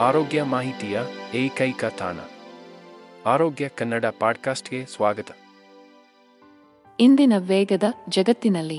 ಆರೋಗ್ಯ 0.00 0.42
ಮಾಹಿತಿಯ 0.42 1.00
ಏಕೈಕ 1.34 1.84
ತಾಣ. 1.84 2.16
ಆರೋಗ್ಯ 3.26 3.68
ಕನ್ನಡ 3.68 4.04
ಪಾಡ್ಕಾಸ್ಟ್ಗೆ 4.20 4.86
ಸ್ವಾಗತ. 4.86 5.26
ಇಂದಿನ 7.00 7.32
ವೇಗದ 7.38 7.82
ಜಗತ್ತಿನಲ್ಲಿ 8.08 8.78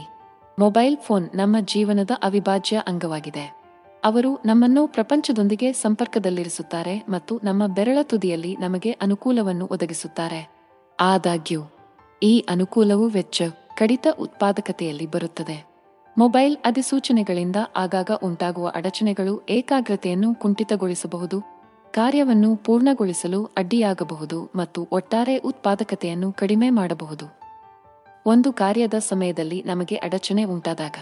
ಮೊಬೈಲ್ 0.60 0.98
ಫೋನ್ 0.98 1.30
ನಮ್ಮ 1.36 1.56
ಜೀವನದ 1.60 2.12
ಅವಿಭಾಜ್ಯ 2.24 2.82
ಅಂಗವಾಗಿದೆ. 2.88 3.62
ಅವರು 4.04 4.36
ನಮ್ಮನ್ನು 4.36 4.88
ಪ್ರಪಂಚದೊಂದಿಗೆ 4.88 5.74
ಸಂಪರ್ಕದಲ್ಲಿರಿಸುತ್ತಾರೆ 5.74 7.06
ಮತ್ತು 7.10 7.40
ನಮ್ಮ 7.44 7.68
ಬೆರಳ 7.68 7.98
ತುದಿಯಲ್ಲಿ 8.04 8.58
ನಮಗೆ 8.58 8.92
ಅನುಕೂಲವನ್ನು 8.92 9.68
ಒದಗಿಸುತ್ತಾರೆ. 9.72 10.52
ಆದಾಗ್ಯೂ, 11.00 11.62
ಈ 12.24 12.46
ಅನುಕೂಲವು 12.50 13.08
ವೆಚ್ಚ, 13.08 13.42
ಕಡಿತ 13.78 14.08
ಉತ್ಪಾದಕತೆಯಲ್ಲಿ 14.20 15.06
ಬರುತ್ತದೆ. 15.06 15.69
ಮೊಬೈಲ್ 16.20 16.58
ಅಧಿಸೂಚನೆಗಳಿಂದ 16.66 17.56
ಆಗಾಗ 17.76 18.12
ಉಂಟಾಗುವ 18.24 18.72
ಅಡಚಣೆಗಳು 18.76 19.42
ಏಕಾಗ್ರತೆಯನ್ನು 19.50 20.36
ಕುಂಠಿತಗೊಳಿಸಬಹುದು, 20.36 21.38
ಕಾರ್ಯವನ್ನು 21.94 22.56
ಪೂರ್ಣಗೊಳಿಸಲು 22.56 23.46
ಅಡ್ಡಿಯಾಗಬಹುದು 23.58 24.52
ಮತ್ತು 24.56 24.88
ಒಟ್ಟಾರೆ 24.92 25.38
ಉತ್ಪಾದಕತೆಯನ್ನು 25.38 26.32
ಕಡಿಮೆ 26.32 26.70
ಮಾಡಬಹುದು. 26.70 27.26
ಒಂದು 28.26 28.54
ಕಾರ್ಯದ 28.54 28.94
ಸಮಯದಲ್ಲಿ 28.94 29.64
ನಮಗೆ 29.66 29.96
ಅಡಚಣೆ 29.96 30.44
ಉಂಟಾದಾಗ, 30.44 30.98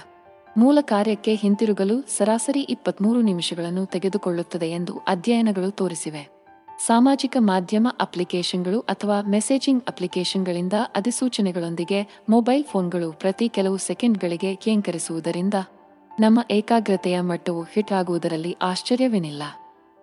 ಮೂಲ 0.57 0.77
ಕಾರ್ಯಕ್ಕೆ 0.81 1.35
ಹಿಂತಿರುಗಲು 1.35 2.01
ಸರಾಸರಿ 2.17 2.59
ಇಪ್ಪತ್ಮೂರು 2.59 3.21
ನಿಮಿಷಗಳನ್ನು 3.21 3.85
ತೆಗೆದುಕೊಳ್ಳುತ್ತದೆ 3.85 4.69
ಎಂದು 4.71 4.93
ಅಧ್ಯಯನಗಳು 5.07 5.71
ತೋರಿಸಿವೆ. 5.71 6.36
ಸಾಮಾಜಿಕ 6.79 7.37
ಮಾಧ್ಯಮ 7.39 7.87
ಅಪ್ಲಿಕೇಶನ್ಗಳು 7.99 8.79
ಅಥವಾ 8.79 9.21
ಮೆಸೇಜಿಂಗ್ 9.21 9.83
ಅಪ್ಲಿಕೇಶನ್ಗಳಿಂದ 9.87 10.73
ಅಧಿಸೂಚನೆಗಳೊಂದಿಗೆ 10.95 12.23
ಮೊಬೈಲ್ 12.29 12.63
ಫೋನ್ಗಳು 12.63 13.11
ಪ್ರತಿ 13.11 13.49
ಕೆಲವು 13.49 13.77
ಸೆಕೆಂಡ್ಗಳಿಗೆ 13.77 14.55
ಕೇಂಕರಿಸುವುದರಿಂದ 14.55 15.53
ನಮ್ಮ 16.19 16.39
ಏಕಾಗ್ರತೆಯ 16.51 17.21
ಮಟ್ಟವು 17.21 17.63
ಹಿಟ್ 17.63 17.91
ಆಗುವುದರಲ್ಲಿ 17.91 18.57
ಆಶ್ಚರ್ಯವೇನಿಲ್ಲ. 18.61 19.43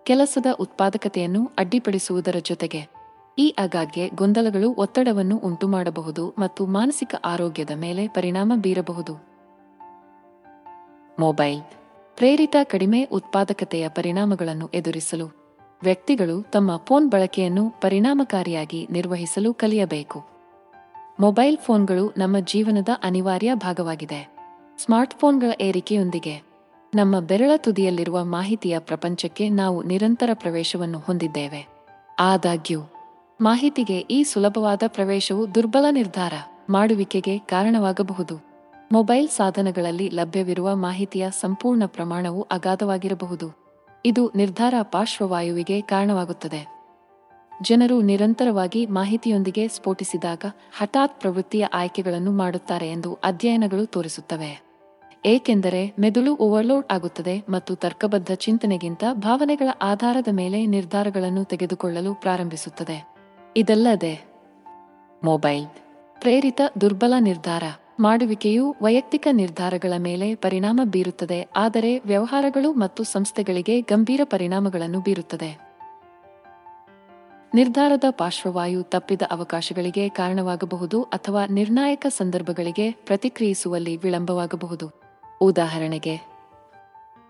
ಕೆಲಸದ 0.03 0.45
ಉತ್ಪಾದಕತೆಯನ್ನು 0.59 1.51
ಅಡ್ಡಿಪಡಿಸುವುದರ 1.57 2.35
ಜೊತೆಗೆ 2.41 2.87
ಈ 3.39 3.55
ಆಗಾಗ್ಗೆ 3.59 4.09
ಗೊಂದಲಗಳು 4.09 4.73
ಒತ್ತಡವನ್ನು 4.73 5.37
ಉಂಟುಮಾಡಬಹುದು 5.37 6.35
ಮತ್ತು 6.37 6.65
ಮಾನಸಿಕ 6.65 7.15
ಆರೋಗ್ಯದ 7.25 7.69
ಮೇಲೆ 7.75 8.07
ಪರಿಣಾಮ 8.07 8.53
ಬೀರಬಹುದು. 8.55 9.13
ಮೊಬೈಲ್. 11.19 11.61
ಪ್ರೇರಿತ 12.15 12.55
ಕಡಿಮೆ 12.63 13.03
ಉತ್ಪಾದಕತೆಯ 13.03 13.89
ಪರಿಣಾಮಗಳನ್ನು 13.89 14.67
ಎದುರಿಸಲು 14.67 15.44
ವ್ಯಕ್ತಿಗಳು 15.83 16.51
ತಮ್ಮ 16.51 16.77
ಫೋನ್ 16.77 17.09
ಬಳಕೆಯನ್ನು 17.09 17.69
ಪರಿಣಾಮಕಾರಿಯಾಗಿ 17.69 18.87
ನಿರ್ವಹಿಸಲು 18.91 19.53
ಕಲಿಯಬೇಕು. 19.53 20.23
ಮೊಬೈಲ್ 21.19 21.57
ಫೋನ್ಗಳು 21.57 22.13
ನಮ್ಮ 22.17 22.39
ಜೀವನದ 22.39 22.89
ಅನಿವಾರ್ಯ 23.03 23.53
ಭಾಗವಾಗಿದೆ. 23.53 24.35
ಸ್ಮಾರ್ಟ್ಫೋನ್ಗಳ 24.77 25.51
ಏರಿಕೆಯೊಂದಿಗೆ 25.61 26.41
ನಮ್ಮ 26.95 27.19
ಬೆರಳ 27.19 27.51
ತುದಿಯಲ್ಲಿರುವ 27.57 28.23
ಮಾಹಿತಿಯ 28.23 28.79
ಪ್ರಪಂಚಕ್ಕೆ 28.79 29.49
ನಾವು 29.49 29.83
ನಿರಂತರ 29.83 30.29
ಪ್ರವೇಶವನ್ನು 30.33 30.99
ಹೊಂದಿದ್ದೇವೆ. 30.99 31.67
ಆದಾಗ್ಯೂ, 32.19 32.81
ಮಾಹಿತಿಗೆ 33.41 33.99
ಈ 33.99 34.23
ಸುಲಭವಾದ 34.23 34.83
ಪ್ರವೇಶವು 34.87 35.55
ದುರ್ಬಲ 35.55 35.85
ನಿರ್ಧಾರ 35.91 36.33
ಮಾಡುವಿಕೆಗೆ 36.69 37.37
ಕಾರಣವಾಗಬಹುದು. 37.37 38.45
ಮೊಬೈಲ್ 38.91 39.29
ಸಾಧನಗಳಲ್ಲಿ 39.29 40.09
ಲಭ್ಯವಿರುವ 40.09 40.75
ಮಾಹಿತಿಯ 40.75 41.27
ಸಂಪೂರ್ಣ 41.31 41.83
ಪ್ರಮಾಣವು 41.85 42.41
ಅಗಾಧವಾಗಿರಬಹುದು. 42.41 43.64
ಇದು 44.05 44.31
ನಿರ್ಧಾರ 44.35 44.73
ಪಾರ್ಶ್ವವಾಯುವಿಗೆ 44.81 45.81
ಕಾರಣವಾಗುತ್ತದೆ. 45.81 46.67
ಜನರು 47.61 48.01
ನಿರಂತರವಾಗಿ 48.01 48.85
ಮಾಹಿತಿಯೊಂದಿಗೆ 48.85 49.67
ಸ್ಫೋಟಿಸಿದಾಗ 49.67 50.43
ಹಠಾತ್ 50.77 51.19
ಪ್ರವೃತ್ತಿಯ 51.19 51.65
ಆಯ್ಕೆಗಳನ್ನು 51.65 52.31
ಮಾಡುತ್ತಾರೆ 52.31 52.91
ಎಂದು 52.91 53.17
ಅಧ್ಯಯನಗಳು 53.23 53.85
ತೋರಿಸುತ್ತವೆ. 53.85 54.61
ಏಕೆಂದರೆ 55.25 55.93
ಮೆದುಳು 55.99 56.35
ಓವರ್ಲೋಡ್ 56.35 56.85
ಆಗುತ್ತದೆ 56.91 57.43
ಮತ್ತು 57.49 57.75
ತರ್ಕಬದ್ಧ 57.75 58.31
ಚಿಂತನೆಗಿಂತ 58.33 59.03
ಭಾವನೆಗಳ 59.13 59.69
ಆಧಾರದ 59.81 60.27
ಮೇಲೆ 60.31 60.65
ನಿರ್ಧಾರಗಳನ್ನು 60.65 61.43
ತೆಗೆದುಕೊಳ್ಳಲು 61.43 62.15
ಪ್ರಾರಂಭಿಸುತ್ತದೆ. 62.15 63.15
ಇದಲ್ಲದೆ, 63.57 64.25
ಮೊಬೈಲ್, 65.23 65.65
ಪ್ರೇರಿತ 66.19 66.61
ದುರ್ಬಲ 66.81 67.13
ನಿರ್ಧಾರ. 67.19 67.63
ಮಾಡುವಿಕೆಯು 67.99 68.75
ವೈಯಕ್ತಿಕ 68.81 69.27
ನಿರ್ಧಾರಗಳ 69.31 69.93
ಮೇಲೆ 69.97 70.35
ಪರಿಣಾಮ 70.35 70.81
ಬೀರುತ್ತದೆ, 70.83 71.49
ಆದರೆ 71.55 71.99
ವ್ಯವಹಾರಗಳು 71.99 72.73
ಮತ್ತು 72.73 73.03
ಸಂಸ್ಥೆಗಳಿಗೆ 73.03 73.81
ಗಂಭೀರ 73.81 74.21
ಪರಿಣಾಮಗಳನ್ನು 74.23 74.99
ಬೀರುತ್ತದೆ. 74.99 75.65
ನಿರ್ಧಾರದ 77.55 78.03
ಪಾರ್ಶ್ವವಾಯು 78.09 78.83
ತಪ್ಪಿದ 78.83 79.21
ಅವಕಾಶಗಳಿಗೆ 79.31 80.09
ಕಾರಣವಾಗಬಹುದು 80.09 81.03
ಅಥವಾ 81.03 81.45
ನಿರ್ಣಾಯಕ 81.45 82.05
ಸಂದರ್ಭಗಳಿಗೆ 82.09 82.91
ಪ್ರತಿಕ್ರಿಯಿಸುವಲ್ಲಿ 82.91 83.97
ವಿಳಂಬವಾಗಬಹುದು. 83.97 84.89
ಉದಾಹರಣೆಗೆ 85.41 86.34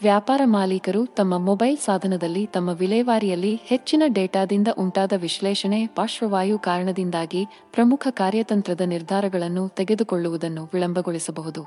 ವ್ಯಾಪಾರ 0.01 0.41
ಮಾಲೀಕರು 0.45 1.05
ತಮ್ಮ 1.05 1.37
ಮೊಬೈಲ್ 1.37 1.77
ಸಾಧನದಲ್ಲಿ 1.77 2.45
ತಮ್ಮ 2.45 2.69
ವಿಲೇವಾರಿಯಲ್ಲಿ 2.69 3.55
ಹೆಚ್ಚಿನ 3.63 4.03
ಡೇಟಾದಿಂದ 4.05 4.67
ಉಂಟಾದ 4.77 5.13
ವಿಶ್ಲೇಷಣೆ 5.15 5.87
ಪಾರ್ಶ್ವವಾಯು 5.87 6.59
ಕಾರಣದಿಂದಾಗಿ 6.59 7.45
ಪ್ರಮುಖ 7.73 8.07
ಕಾರ್ಯತಂತ್ರದ 8.09 8.81
ನಿರ್ಧಾರಗಳನ್ನು 8.81 9.69
ತೆಗೆದುಕೊಳ್ಳುವುದನ್ನು 9.69 10.69
ವಿಳಂಬಗೊಳಿಸಬಹುದು. 10.73 11.65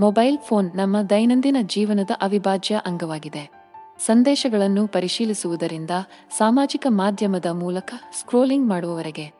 ಮೊಬೈಲ್ 0.00 0.38
ಫೋನ್ 0.38 0.70
ನಮ್ಮ 0.74 1.02
ದೈನಂದಿನ 1.02 1.56
ಜೀವನದ 1.62 2.10
ಅವಿಭಾಜ್ಯ 2.22 2.80
ಅಂಗವಾಗಿದೆ. 2.86 3.66
ಸಂದೇಶಗಳನ್ನು 4.06 4.86
ಪರಿಶೀಲಿಸುವುದರಿಂದ 4.86 5.90
ಸಾಮಾಜಿಕ 6.38 6.86
ಮಾಧ್ಯಮದ 6.90 7.46
ಮೂಲಕ 7.46 7.94
ಸ್ಕ್ರೋಲಿಂಗ್ 8.20 8.68
ಮಾಡುವವರೆಗೆ 8.68 9.32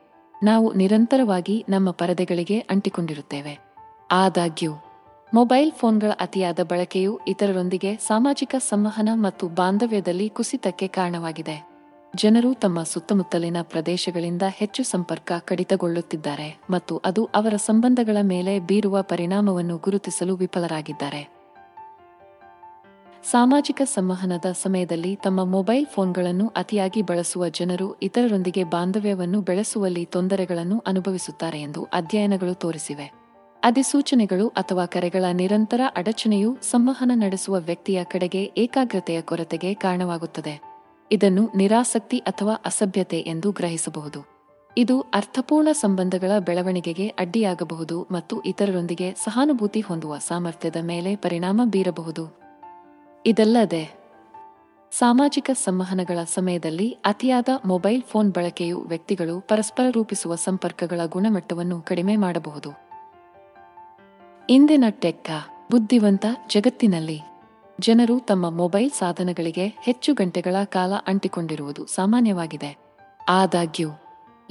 ನಾವು 0.42 0.72
ನಿರಂತರವಾಗಿ 0.72 1.64
ನಮ್ಮ 1.68 1.90
ಪರದೆಗಳಿಗೆ 1.90 2.58
ಅಂಟಿಕೊಂಡಿರುತ್ತೇವೆ. 2.58 3.58
ಆದಾಗ್ಯೂ 4.12 4.72
ಮೊಬೈಲ್ 5.34 5.72
ಫೋನ್ಗಳ 5.72 6.10
ಅತಿಯಾದ 6.20 6.58
ಬಳಕೆಯು 6.62 7.20
ಇತರರೊಂದಿಗೆ 7.28 7.96
ಸಾಮಾಜಿಕ 7.96 8.54
ಸಂವಹನ 8.58 9.08
ಮತ್ತು 9.14 9.48
ಬಾಂಧವ್ಯದಲ್ಲಿ 9.48 10.28
ಕುಸಿತಕ್ಕೆ 10.28 10.86
ಕಾರಣವಾಗಿದೆ. 10.86 11.68
ಜನರು 12.14 12.54
ತಮ್ಮ 12.54 12.82
ಸುತ್ತಮುತ್ತಲಿನ 12.82 13.56
ಪ್ರದೇಶಗಳಿಂದ 13.62 14.42
ಹೆಚ್ಚು 14.48 14.82
ಸಂಪರ್ಕ 14.82 15.32
ಕಡಿತಗೊಳ್ಳುತ್ತಿದ್ದಾರೆ 15.38 16.60
ಮತ್ತು 16.70 17.02
ಅದು 17.04 17.24
ಅವರ 17.24 17.56
ಸಂಬಂಧಗಳ 17.56 18.16
ಮೇಲೆ 18.22 18.60
ಬೀರುವ 18.60 19.02
ಪರಿಣಾಮವನ್ನು 19.02 19.76
ಗುರುತಿಸಲು 19.76 20.36
ವಿಫಲರಾಗಿದ್ದಾರೆ. 20.36 21.36
ಸಾಮಾಜಿಕ 23.30 23.82
ಸಂವಹನದ 23.84 24.44
ಸಮಯದಲ್ಲಿ 24.52 25.16
ತಮ್ಮ 25.16 25.44
ಮೊಬೈಲ್ 25.44 25.86
ಫೋನ್ಗಳನ್ನು 25.86 26.52
ಅತಿಯಾಗಿ 26.56 27.02
ಬಳಸುವ 27.02 27.48
ಜನರು 27.48 27.94
ಇತರರೊಂದಿಗೆ 27.94 28.64
ಬಾಂಧವ್ಯವನ್ನು 28.64 29.40
ಬೆಳೆಸುವಲ್ಲಿ 29.40 30.04
ತೊಂದರೆಗಳನ್ನು 30.04 30.84
ಅನುಭವಿಸುತ್ತಾರೆ 30.86 31.62
ಎಂದು 31.62 31.84
ಅಧ್ಯಯನಗಳು 31.92 32.54
ತೋರಿಸಿವೆ. 32.54 33.15
ಅಧಿಸೂಚನೆಗಳು 33.66 34.48
ಅಥವಾ 34.48 34.86
ಕರೆಗಳ 34.86 35.24
ನಿರಂತರ 35.32 35.80
ಅಡಚಣೆಯು 35.96 36.56
ಸಂವಹನ 36.62 37.10
ನಡೆಸುವ 37.14 37.58
ವ್ಯಕ್ತಿಯ 37.58 38.04
ಕಡೆಗೆ 38.04 38.52
ಏಕಾಗ್ರತೆಯ 38.56 39.20
ಕೊರತೆಗೆ 39.20 39.74
ಕಾರಣವಾಗುತ್ತದೆ. 39.74 40.60
ಇದನ್ನು 41.12 41.50
ನಿರಾಸಕ್ತಿ 41.56 42.18
ಅಥವಾ 42.18 42.54
ಅಸಭ್ಯತೆ 42.54 43.20
ಎಂದು 43.20 43.50
ಗ್ರಹಿಸಬಹುದು. 43.50 44.26
ಇದು 44.78 45.00
ಅರ್ಥಪೂರ್ಣ 45.00 45.72
ಸಂಬಂಧಗಳ 45.72 46.30
ಬೆಳವಣಿಗೆಗೆ 46.38 47.08
ಅಡ್ಡಿಯಾಗಬಹುದು 47.08 48.06
ಮತ್ತು 48.10 48.42
ಇತರರೊಂದಿಗೆ 48.42 49.12
ಸಹಾನುಭೂತಿ 49.12 49.80
ಹೊಂದುವ 49.80 50.18
ಸಾಮರ್ಥ್ಯದ 50.18 50.76
ಮೇಲೆ 50.82 51.16
ಪರಿಣಾಮ 51.16 51.60
ಬೀರಬಹುದು. 51.64 52.38
ಇದಲ್ಲದೆ, 53.26 53.94
ಸಾಮಾಜಿಕ 54.92 55.50
ಸಂವಹನಗಳ 55.54 56.18
ಸಮಯದಲ್ಲಿ 56.34 56.90
ಅತಿಯಾದ 56.90 57.48
ಮೊಬೈಲ್ 57.64 58.02
ಫೋನ್ 58.02 58.30
ಬಳಕೆಯು 58.30 58.80
ವ್ಯಕ್ತಿಗಳು 58.80 59.40
ಪರಸ್ಪರ 59.40 59.84
ರೂಪಿಸುವ 59.90 60.34
ಸಂಪರ್ಕಗಳ 60.34 61.00
ಗುಣಮಟ್ಟವನ್ನು 61.06 61.82
ಕಡಿಮೆ 61.82 62.16
ಮಾಡಬಹುದು. 62.16 62.85
ಇಂದಿನ 64.50 64.84
ಟೆಕ್ಕ, 64.90 65.30
ಬುದ್ಧಿವಂತ 65.70 66.26
ಜಗತ್ತಿನಲ್ಲಿ. 66.48 67.20
ಜನರು 67.80 68.18
ತಮ್ಮ 68.18 68.50
ಮೊಬೈಲ್ 68.50 68.90
ಸಾಧನಗಳಿಗೆ 68.90 69.66
ಹೆಚ್ಚು 69.66 70.14
ಗಂಟೆಗಳ 70.14 70.56
ಕಾಲ 70.64 70.92
ಅಂಟಿಕೊಂಡಿರುವುದು 71.06 71.86
ಸಾಮಾನ್ಯವಾಗಿದೆ. 71.86 72.78
ಆದಾಗ್ಯೂ, 73.28 73.88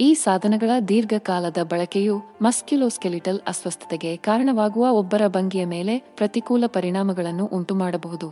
ಈ 0.00 0.14
ಸಾಧನಗಳ 0.14 0.70
ದೀರ್ಘಕಾಲದ 0.88 1.56
ಬಳಕೆಯು 1.62 2.22
ಮಸ್ಕ್ಯುಲೋಸ್ಕೆಲಿಟಲ್ 2.42 3.40
ಅಸ್ವಸ್ಥತೆಗೆ 3.40 4.16
ಕಾರಣವಾಗುವ 4.16 4.90
ಒಬ್ಬರ 4.90 5.22
ಭಂಗಿಯ 5.26 5.64
ಮೇಲೆ 5.64 5.98
ಪ್ರತಿಕೂಲ 5.98 6.64
ಪರಿಣಾಮಗಳನ್ನು 6.66 7.44
ಉಂಟುಮಾಡಬಹುದು. 7.46 8.30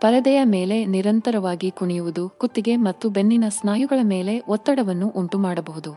ಪರದೆಯ 0.00 0.40
ಮೇಲೆ 0.44 0.86
ನಿರಂತರವಾಗಿ 0.86 1.70
ಕುಣಿಯುವುದು, 1.70 2.28
ಕುತ್ತಿಗೆ 2.28 2.76
ಮತ್ತು 2.76 3.10
ಬೆನ್ನಿನ 3.10 3.44
ಸ್ನಾಯುಗಳ 3.48 3.98
ಮೇಲೆ 4.02 4.40
ಒತ್ತಡವನ್ನು 4.48 5.08
ಉಂಟುಮಾಡಬಹುದು. 5.08 5.94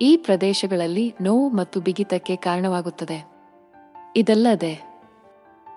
ಈ 0.00 0.16
ಪ್ರದೇಶಗಳಲ್ಲಿ 0.16 1.14
ನೋವು 1.20 1.48
ಮತ್ತು 1.48 1.80
ಬಿಗಿತಕ್ಕೆ 1.80 2.36
ಕಾರಣವಾಗುತ್ತದೆ. 2.36 3.33
ಇದಲ್ಲದೆ, 4.16 4.94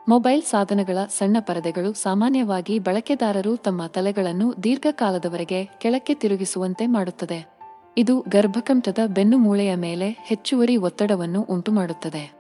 ಮೊಬೈಲ್ 0.10 0.42
ಸಾಧನಗಳ 0.42 0.98
ಸಣ್ಣ 1.10 1.38
ಪರದೆಗಳು 1.40 1.94
ಸಾಮಾನ್ಯವಾಗಿ 1.94 2.80
ಬಳಕೆದಾರರು 2.80 3.58
ತಮ್ಮ 3.58 3.86
ತಲೆಗಳನ್ನು 3.86 4.64
ದೀರ್ಘಕಾಲದವರೆಗೆ 4.64 5.66
ಕೆಳಕ್ಕೆ 5.66 6.14
ತಿರುಗಿಸುವಂತೆ 6.14 6.86
ಮಾಡುತ್ತದೆ. 6.86 7.58
ಇದು 7.98 8.26
ಗರ್ಭಕಂಠದ 8.30 8.98
ಬೆನ್ನು 9.08 9.38
ಮೂಳೆಯ 9.38 9.76
ಮೇಲೆ 9.76 10.10
ಹೆಚ್ಚುವರಿ 10.10 10.78
ಒತ್ತಡವನ್ನು 10.78 11.42
ಉಂಟುಮಾಡುತ್ತದೆ. 11.42 12.32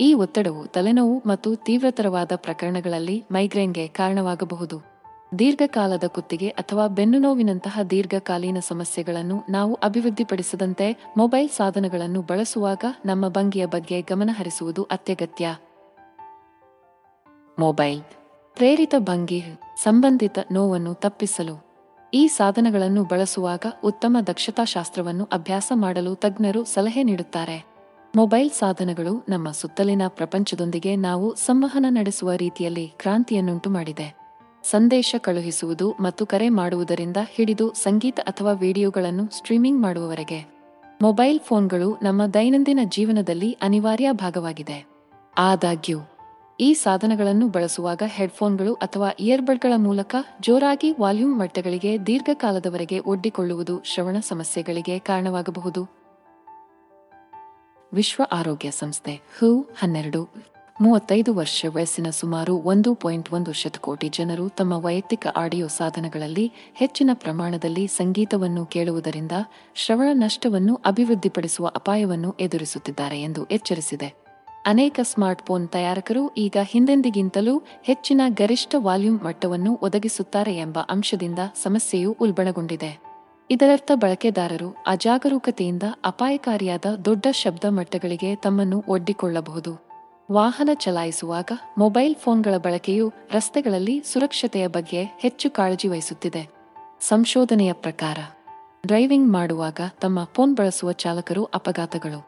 ಈ 0.00 0.14
ಒತ್ತಡವು 0.14 0.66
ತಲೆನೋವು 0.66 1.22
ಮತ್ತು 1.26 1.54
ತೀವ್ರತರವಾದ 1.54 2.32
ಪ್ರಕರಣಗಳಲ್ಲಿ 2.36 3.24
ಮೈಗ್ರೇನ್ಗೆ 3.32 3.88
ಕಾರಣವಾಗಬಹುದು. 3.88 4.91
ದೀರ್ಘಕಾಲದ 5.38 6.04
ಕುತ್ತಿಗೆ 6.06 6.48
ಅಥವಾ 6.48 6.86
ಬೆನ್ನು 6.86 7.18
ನೋವಿನಂತಹ 7.18 7.80
ದೀರ್ಘಕಾಲೀನ 7.90 8.56
ಸಮಸ್ಯೆಗಳನ್ನು 8.68 9.42
ನಾವು 9.50 9.74
ಅಭಿವೃದ್ಧಿಪಡಿಸದಂತೆ 9.74 11.12
ಮೊಬೈಲ್ 11.16 11.48
ಸಾಧನಗಳನ್ನು 11.48 12.22
ಬಳಸುವಾಗ 12.22 12.84
ನಮ್ಮ 13.06 13.28
ಭಂಗಿಯ 13.28 13.66
ಬಗ್ಗೆ 13.66 14.00
ಗಮನಹರಿಸುವುದು 14.00 14.82
ಅತ್ಯಗತ್ಯ. 14.82 15.56
ಮೊಬೈಲ್ 17.58 18.00
ಪ್ರೇರಿತ 18.54 18.94
ಭಂಗಿ 18.98 19.42
ಸಂಬಂಧಿತ 19.82 20.38
ನೋವನ್ನು 20.52 20.94
ತಪ್ಪಿಸಲು. 20.94 21.66
ಈ 22.14 22.26
ಸಾಧನಗಳನ್ನು 22.26 23.04
ಬಳಸುವಾಗ 23.04 23.66
ಉತ್ತಮ 23.84 24.16
ದಕ್ಷತಾಶಾಸ್ತ್ರವನ್ನು 24.26 25.24
ಅಭ್ಯಾಸ 25.24 25.72
ಮಾಡಲು 25.74 26.14
ತಜ್ಞರು 26.14 26.64
ಸಲಹೆ 26.64 27.02
ನೀಡುತ್ತಾರೆ. 27.02 27.64
ಮೊಬೈಲ್ 28.16 28.50
ಸಾಧನಗಳು 28.50 29.26
ನಮ್ಮ 29.28 29.50
ಸುತ್ತಲಿನ 29.50 30.02
ಪ್ರಪಂಚದೊಂದಿಗೆ 30.08 30.96
ನಾವು 30.96 31.34
ಸಂವಹನ 31.34 31.86
ನಡೆಸುವ 31.88 32.32
ರೀತಿಯಲ್ಲಿ 32.32 32.88
ಕ್ರಾಂತಿಯನ್ನುಂಟು 32.88 33.70
ಮಾಡಿದೆ 33.70 34.21
ಸಂದೇಶ 34.64 35.14
ಕಳುಹಿಸುವುದು 35.18 35.94
ಮತ್ತು 36.00 36.26
ಕರೆ 36.26 36.48
ಮಾಡುವುದರಿಂದ 36.48 37.16
ಹಿಡಿದು 37.30 37.72
ಸಂಗೀತ 37.72 38.20
ಅಥವಾ 38.22 38.52
ವಿಡಿಯೋಗಳನ್ನು 38.52 39.28
ಸ್ಟ್ರೀಮಿಂಗ್ 39.36 39.82
ಮಾಡುವವರೆಗೆ. 39.82 40.52
ಮೊಬೈಲ್ 41.02 41.40
ಫೋನ್ಗಳು 41.40 41.98
ನಮ್ಮ 42.02 42.26
ದೈನಂದಿನ 42.26 42.80
ಜೀವನದಲ್ಲಿ 42.84 43.58
ಅನಿವಾರ್ಯ 43.62 44.12
ಭಾಗವಾಗಿದೆ. 44.12 44.86
ಆದಾಗ್ಯೂ, 45.38 45.98
ಈ 46.60 46.74
ಸಾಧನಗಳನ್ನು 46.74 47.48
ಬಳಸುವಾಗ 47.48 48.02
ಹೆಡ್ಫೋನ್ಗಳು 48.06 48.74
ಅಥವಾ 48.74 49.10
ಇಯರ್ಬಡ್ಗಳ 49.20 49.72
ಮೂಲಕ 49.76 50.16
ಜೋರಾಗಿ 50.40 50.94
ವಾಲ್ಯೂಮ್ 51.00 51.38
ಮಟ್ಟಗಳಿಗೆ 51.38 52.06
ದೀರ್ಘಕಾಲದವರೆಗೆ 52.06 52.98
ಒಡ್ಡಿಕೊಳ್ಳುವುದು 52.98 53.82
ಶ್ರವಣ 53.84 54.16
ಸಮಸ್ಯೆಗಳಿಗೆ 54.20 54.98
ಕಾರಣವಾಗಬಹುದು. 54.98 56.02
ವಿಶ್ವ 57.92 58.22
ಆರೋಗ್ಯ 58.32 58.70
ಸಂಸ್ಥೆ 58.70 59.14
ಹೂ 59.14 59.62
ಹನ್ನೆರಡು 59.78 60.28
ಮೂವತ್ತೈದು 60.82 61.34
ವರ್ಷ 61.34 61.66
ವಯಸ್ಸಿನ 61.74 62.10
ಸುಮಾರು 62.10 62.56
ಒಂದು 62.56 62.94
ಪಾಯಿಂಟ್ 62.94 63.32
ಒಂದು 63.32 63.52
ಶತಕೋಟಿ 63.52 64.08
ಜನರು 64.08 64.48
ತಮ್ಮ 64.48 64.72
ವೈಯಕ್ತಿಕ 64.72 65.26
ಆಡಿಯೋ 65.36 65.66
ಸಾಧನಗಳಲ್ಲಿ 65.68 66.52
ಹೆಚ್ಚಿನ 66.74 67.10
ಪ್ರಮಾಣದಲ್ಲಿ 67.12 67.86
ಸಂಗೀತವನ್ನು 67.86 68.66
ಕೇಳುವುದರಿಂದ 68.66 69.32
ಶ್ರವಣ 69.74 70.08
ನಷ್ಟವನ್ನು 70.12 70.74
ಅಭಿವೃದ್ಧಿಪಡಿಸುವ 70.74 71.66
ಅಪಾಯವನ್ನು 71.66 72.36
ಎದುರಿಸುತ್ತಿದ್ದಾರೆ 72.40 73.22
ಎಂದು 73.22 73.44
ಎಚ್ಚರಿಸಿದೆ. 73.44 74.08
ಅನೇಕ 74.66 75.00
ಸ್ಮಾರ್ಟ್ಫೋನ್ 75.02 75.68
ತಯಾರಕರು 75.68 76.34
ಈಗ 76.34 76.56
ಹಿಂದೆಂದಿಗಿಂತಲೂ 76.62 77.62
ಹೆಚ್ಚಿನ 77.82 78.20
ಗರಿಷ್ಠ 78.28 78.74
ವಾಲ್ಯೂಮ್ 78.78 79.20
ಮಟ್ಟವನ್ನು 79.24 79.78
ಒದಗಿಸುತ್ತಾರೆ 79.82 80.56
ಎಂಬ 80.56 80.78
ಅಂಶದಿಂದ 80.88 81.38
ಸಮಸ್ಯೆಯು 81.62 82.16
ಉಲ್ಬಣಗೊಂಡಿದೆ. 82.20 82.92
ಇದರರ್ಥ 83.50 83.90
ಬಳಕೆದಾರರು 83.94 84.74
ಅಜಾಗರೂಕತೆಯಿಂದ 84.86 85.82
ಅಪಾಯಕಾರಿಯಾದ 86.04 86.84
ದೊಡ್ಡ 87.04 87.26
ಶಬ್ದ 87.32 87.64
ಮಟ್ಟಗಳಿಗೆ 87.68 88.34
ತಮ್ಮನ್ನು 88.34 88.84
ಒಡ್ಡಿಕೊಳ್ಳಬಹುದು. 88.88 89.91
ವಾಹನ 90.32 90.70
ಚಲಾಯಿಸುವಾಗ 90.74 91.50
ಮೊಬೈಲ್ 91.78 92.14
ಫೋನ್ಗಳ 92.14 92.56
ಬಳಕೆಯು 92.56 93.12
ರಸ್ತೆಗಳಲ್ಲಿ 93.32 94.02
ಸುರಕ್ಷತೆಯ 94.12 94.66
ಬಗ್ಗೆ 94.66 95.04
ಹೆಚ್ಚು 95.04 95.50
ಕಾಳಜಿ 95.50 95.88
ವಹಿಸುತ್ತಿದೆ. 95.88 96.50
ಸಂಶೋಧನೆಯ 97.00 97.72
ಪ್ರಕಾರ, 97.72 98.18
ಡ್ರೈವಿಂಗ್ 98.86 99.32
ಮಾಡುವಾಗ 99.32 99.80
ತಮ್ಮ 100.00 100.24
ಫೋನ್ 100.24 100.56
ಬಳಸುವ 100.56 100.92
ಚಾಲಕರು 100.92 101.44
ಅಪಘಾತಗಳು. 101.44 102.26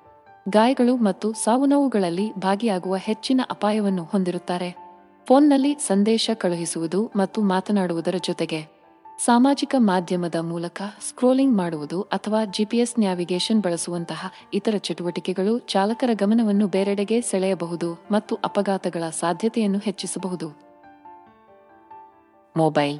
ಗಾಯಗಳು 0.48 0.96
ಮತ್ತು 0.96 1.32
ಸಾವುನೋವುಗಳಲ್ಲಿ 1.32 2.34
ಭಾಗಿಯಾಗುವ 2.34 2.96
ಹೆಚ್ಚಿನ 2.96 3.40
ಅಪಾಯವನ್ನು 3.50 4.04
ಹೊಂದಿರುತ್ತಾರೆ. 4.04 5.00
ಫೋನ್ನಲ್ಲಿ 5.26 5.74
ಸಂದೇಶ 5.74 6.30
ಕಳುಹಿಸುವುದು 6.34 7.10
ಮತ್ತು 7.16 7.42
ಮಾತನಾಡುವುದರ 7.42 8.14
ಜೊತೆಗೆ 8.24 8.73
ಸಾಮಾಜಿಕ 9.18 9.74
ಮಾಧ್ಯಮದ 9.78 10.34
ಮೂಲಕ 10.40 10.82
ಸ್ಕ್ರೋಲಿಂಗ್ 11.08 11.56
ಮಾಡುವುದು 11.56 12.02
ಅಥವಾ 12.02 12.44
ಜಿಪಿಎಸ್ 12.44 12.98
ನ್ಯಾವಿಗೇಷನ್ 12.98 13.62
ಬಳಸುವಂತಹ 13.62 14.32
ಇತರ 14.54 14.74
ಚಟುವಟಿಕೆಗಳು 14.78 15.58
ಚಾಲಕರ 15.58 16.10
ಗಮನವನ್ನು 16.12 16.66
ಬೇರೆಡೆಗೆ 16.66 17.20
ಸೆಳೆಯಬಹುದು 17.20 18.04
ಮತ್ತು 18.10 18.34
ಅಪಘಾತಗಳ 18.34 19.10
ಸಾಧ್ಯತೆಯನ್ನು 19.10 19.78
ಹೆಚ್ಚಿಸಬಹುದು. 19.78 20.48
ಮೊಬೈಲ್. 22.56 22.98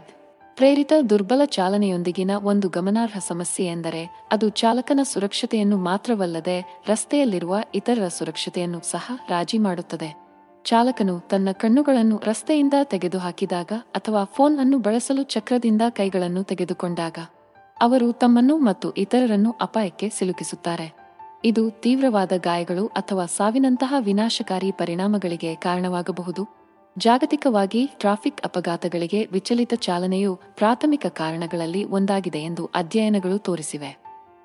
ಪ್ರೇರಿತ 0.57 0.93
ದುರ್ಬಲ 1.11 1.41
ಚಾಲನೆಯೊಂದಿಗಿನ 1.45 2.31
ಒಂದು 2.43 2.69
ಗಮನಾರ್ಹ 2.69 3.19
ಸಮಸ್ಯೆ 3.19 3.67
ಎಂದರೆ 3.67 4.25
ಅದು 4.33 4.49
ಚಾಲಕನ 4.49 5.01
ಸುರಕ್ಷತೆಯನ್ನು 5.03 5.77
ಮಾತ್ರವಲ್ಲದೆ 5.77 6.81
ರಸ್ತೆಯಲ್ಲಿರುವ 6.87 7.57
ಇತರರ 7.75 8.09
ಸುರಕ್ಷತೆಯನ್ನು 8.09 8.81
ಸಹ 8.81 9.13
ರಾಜಿ 9.29 9.59
ಮಾಡುತ್ತದೆ. 9.59 10.24
ಚಾಲಕನು 10.65 11.21
ತನ್ನ 11.21 11.49
ಕಣ್ಣುಗಳನ್ನು 11.53 12.23
ರಸ್ತೆಯಿಂದ 12.25 12.75
ತೆಗೆದುಹಾಕಿದಾಗ 12.85 13.73
ಅಥವಾ 13.73 14.25
ಫೋನ್ 14.25 14.59
ಅನ್ನು 14.59 14.79
ಬಳಸಲು 14.79 15.23
ಚಕ್ರದಿಂದ 15.23 15.83
ಕೈಗಳನ್ನು 15.91 16.43
ತೆಗೆದುಕೊಂಡಾಗ, 16.43 17.19
ಅವರು 17.81 18.13
ತಮ್ಮನ್ನು 18.13 18.59
ಮತ್ತು 18.59 18.93
ಇತರರನ್ನು 18.93 19.55
ಅಪಾಯಕ್ಕೆ 19.61 20.09
ಸಿಲುಕಿಸುತ್ತಾರೆ. 20.09 20.95
ಇದು 21.45 21.71
ತೀವ್ರವಾದ 21.71 22.33
ಗಾಯಗಳು 22.37 22.87
ಅಥವಾ 22.87 23.27
ಸಾವಿನಂತಹ 23.27 23.95
ವಿನಾಶಕಾರಿ 23.99 24.71
ಪರಿಣಾಮಗಳಿಗೆ 24.71 25.55
ಕಾರಣವಾಗಬಹುದು. 25.55 26.49
ಜಾಗತಿಕವಾಗಿ 26.99 27.87
ಟ್ರಾಫಿಕ್ 27.87 28.43
ಅಪಘಾತಗಳಿಗೆ 28.43 29.29
ವಿಚಲಿತ 29.33 29.75
ಚಾಲನೆಯು 29.75 30.41
ಪ್ರಾಥಮಿಕ 30.55 31.07
ಕಾರಣಗಳಲ್ಲಿ 31.07 31.85
ಒಂದಾಗಿದೆ 31.85 32.39
ಎಂದು 32.39 32.71
ಅಧ್ಯಯನಗಳು 32.75 33.39
ತೋರಿಸಿವೆ. 33.39 33.99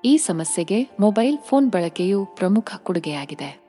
ಈ 0.04 0.16
ಸಮಸ್ಯೆಗೆ 0.16 0.90
ಮೊಬೈಲ್ 1.00 1.38
ಫೋನ್ 1.38 1.70
ಬಳಕೆಯು 1.70 2.24
ಪ್ರಮುಖ 2.24 2.72
ಕೊಡುಗೆಯಾಗಿದೆ. 2.76 3.59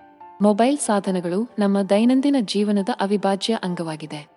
ಮೊಬೈಲ್ 0.41 0.77
ಸಾಧನಗಳು 0.77 1.49
ನಮ್ಮ 1.59 1.81
ದೈನಂದಿನ 1.81 2.35
ಜೀವನದ 2.39 2.89
ಅವಿಭಾಜ್ಯ 2.99 3.57
ಅಂಗವಾಗಿದೆ. 3.63 4.27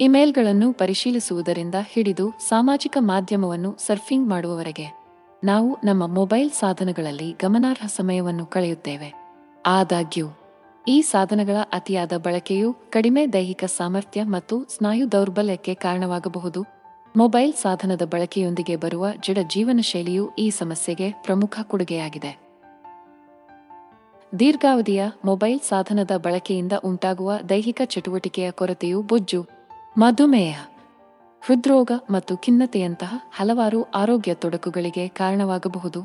ಇಮೇಲ್ಗಳನ್ನು 0.00 0.72
ಪರಿಶೀಲಿಸುವುದರಿಂದ 0.72 1.74
ಹಿಡಿದು 1.86 2.32
ಸಾಮಾಜಿಕ 2.48 2.96
ಮಾಧ್ಯಮವನ್ನು 3.00 3.76
ಸರ್ಫಿಂಗ್ 3.86 4.28
ಮಾಡುವವರೆಗೆ 4.28 5.02
ನಾವು 5.44 5.78
ನಮ್ಮ 5.84 6.06
ಮೊಬೈಲ್ 6.06 6.50
ಸಾಧನಗಳಲ್ಲಿ 6.50 7.36
ಗಮನಾರ್ಹ 7.42 7.86
ಸಮಯವನ್ನು 7.86 8.46
ಕಳೆಯುತ್ತೇವೆ. 8.46 9.14
ಆದಾಗ್ಯೂ, 9.66 10.28
ಈ 10.88 11.00
ಸಾಧನಗಳ 11.00 11.56
ಅತಿಯಾದ 11.72 12.12
ಬಳಕೆಯು 12.16 12.72
ಕಡಿಮೆ 12.90 13.26
ದೈಹಿಕ 13.26 13.64
ಸಾಮರ್ಥ್ಯ 13.64 14.22
ಮತ್ತು 14.22 14.64
ಸ್ನಾಯು 14.76 15.12
ದೌರ್ಬಲ್ಯಕ್ಕೆ 15.12 15.74
ಕಾರಣವಾಗಬಹುದು. 15.74 16.64
ಮೊಬೈಲ್ 17.16 17.52
ಸಾಧನದ 17.52 18.02
ಬಳಕೆಯೊಂದಿಗೆ 18.02 18.76
ಬರುವ 18.76 19.06
ಜಡ 19.20 19.38
ಜೀವನ 19.54 19.80
ಶೈಲಿಯು 19.82 20.30
ಈ 20.38 20.50
ಸಮಸ್ಯೆಗೆ 20.50 21.12
ಪ್ರಮುಖ 21.12 21.58
ಕೊಡುಗೆಯಾಗಿದೆ. 21.62 22.41
ದೀರ್ಘಾವಧಿಯ 24.38 25.04
ಮೊಬೈಲ್ 25.24 25.60
ಸಾಧನದ 25.60 26.10
ಬಳಕೆಯಿಂದ 26.16 26.72
ಉಂಟಾಗುವ 26.84 27.32
ದೈಹಿಕ 27.48 27.80
ಚಟುವಟಿಕೆಯ 27.84 28.50
ಕೊರತೆಯು 28.50 29.02
ಬೊಜ್ಜು, 29.02 29.46
ಮಧುಮೇಹ, 29.98 30.66
ಹೃದ್ರೋಗ 31.40 31.90
ಮತ್ತು 32.10 32.36
ಖಿನ್ನತೆಯಂತಹ 32.36 33.14
ಹಲವಾರು 33.36 33.82
ಆರೋಗ್ಯ 33.82 34.34
ತೊಡಕುಗಳಿಗೆ 34.34 35.08
ಕಾರಣವಾಗಬಹುದು. 35.08 36.04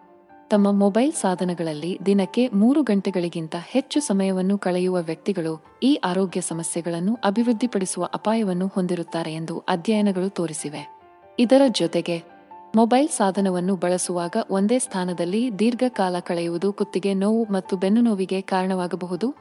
ತಮ್ಮ 0.50 0.72
ಮೊಬೈಲ್ 0.72 1.14
ಸಾಧನಗಳಲ್ಲಿ 1.14 2.00
ದಿನಕ್ಕೆ 2.06 2.48
ಮೂರು 2.48 2.84
ಗಂಟೆಗಳಿಗಿಂತ 2.84 3.56
ಹೆಚ್ಚು 3.66 4.00
ಸಮಯವನ್ನು 4.00 4.57
ಕಳೆಯುವ 4.57 4.98
ವ್ಯಕ್ತಿಗಳು 5.02 5.80
ಈ 5.84 6.00
ಆರೋಗ್ಯ 6.04 6.42
ಸಮಸ್ಯೆಗಳನ್ನು 6.42 7.18
ಅಭಿವೃದ್ಧಿಪಡಿಸುವ 7.24 8.10
ಅಪಾಯವನ್ನು 8.14 8.68
ಹೊಂದಿರುತ್ತಾರೆ 8.68 9.34
ಎಂದು 9.34 9.60
ಅಧ್ಯಯನಗಳು 9.60 10.30
ತೋರಿಸಿವೆ. 10.30 11.00
ಇದರ 11.40 11.62
ಜೊತೆಗೆ 11.68 12.37
ಮೊಬೈಲ್ 12.76 13.09
ಸಾಧನವನ್ನು 13.09 13.76
ಬಳಸುವಾಗ 13.76 14.36
ಒಂದೇ 14.50 14.80
ಸ್ಥಾನದಲ್ಲಿ 14.80 15.59
ದೀರ್ಘಕಾಲ 15.59 16.16
ಕಳೆಯುವುದು 16.19 16.74
ಕುತ್ತಿಗೆ 16.74 17.14
ನೋವು 17.14 17.44
ಮತ್ತು 17.52 17.78
ಬೆನ್ನು 17.78 18.02
ನೋವಿಗೆ 18.02 18.42
ಕಾರಣವಾಗಬಹುದು. 18.42 19.36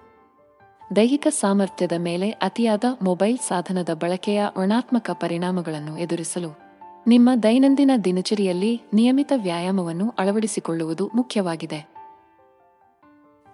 ದೈಹಿಕ 0.96 1.26
ಸಾಮರ್ಥ್ಯದ 1.30 1.92
ಮೇಲೆ 1.98 2.30
ಅತಿಯಾದ 2.30 2.84
ಮೊಬೈಲ್ 3.02 3.38
ಸಾಧನದ 3.38 3.88
ಬಳಕೆಯ 3.94 4.44
ಋಣಾತ್ಮಕ 4.62 5.10
ಪರಿಣಾಮಗಳನ್ನು 5.12 5.98
ಎದುರಿಸಲು 5.98 6.58
ನಿಮ್ಮ 7.06 7.30
ದೈನಂದಿನ 7.42 7.90
ದಿನಚರಿಯಲ್ಲಿ 8.04 8.82
ನಿಯಮಿತ 8.94 9.32
ವ್ಯಾಯಾಮವನ್ನು 9.42 10.14
ಅಳವಡಿಸಿಕೊಳ್ಳುವುದು 10.18 11.10
ಮುಖ್ಯವಾಗಿದೆ. 11.14 11.94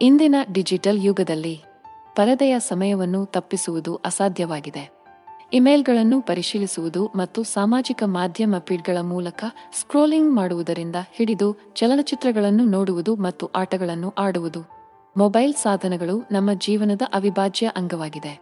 ಇಂದಿನ 0.02 0.34
ಡಿಜಿಟಲ್ 0.52 1.04
ಯುಗದಲ್ಲಿ 1.04 1.62
ಪರದೆಯ 2.16 2.60
ಸಮಯವನ್ನು 2.60 3.26
ತಪ್ಪಿಸುವುದು 3.26 3.96
ಅಸಾಧ್ಯವಾಗಿದೆ. 3.96 5.01
ಇಮೇಲ್ಗಳನ್ನು 5.52 6.20
ಪರಿಶೀಲಿಸುವುದು 6.20 7.10
ಮತ್ತು 7.16 7.42
ಸಾಮಾಜಿಕ 7.42 8.02
ಮಾಧ್ಯಮ 8.06 8.54
ಫೀಡ್ಗಳ 8.58 8.98
ಮೂಲಕ 9.00 9.44
ಸ್ಕ್ರೋಲಿಂಗ್ 9.80 10.34
ಮಾಡುವುದರಿಂದ 10.34 10.96
ಹಿಡಿದು 11.12 11.56
ಚಲನಚಿತ್ರಗಳನ್ನು 11.74 12.64
ನೋಡುವುದು 12.64 13.16
ಮತ್ತು 13.16 13.46
ಆಟಗಳನ್ನು 13.46 14.14
ಆಡುವುದು. 14.18 14.60
ಮೊಬೈಲ್ 15.16 15.54
ಸಾಧನಗಳು 15.54 16.28
ನಮ್ಮ 16.32 16.52
ಜೀವನದ 16.52 17.02
ಅವಿಭಾಜ್ಯ 17.12 17.70
ಅಂಗವಾಗಿದೆ. 17.76 18.40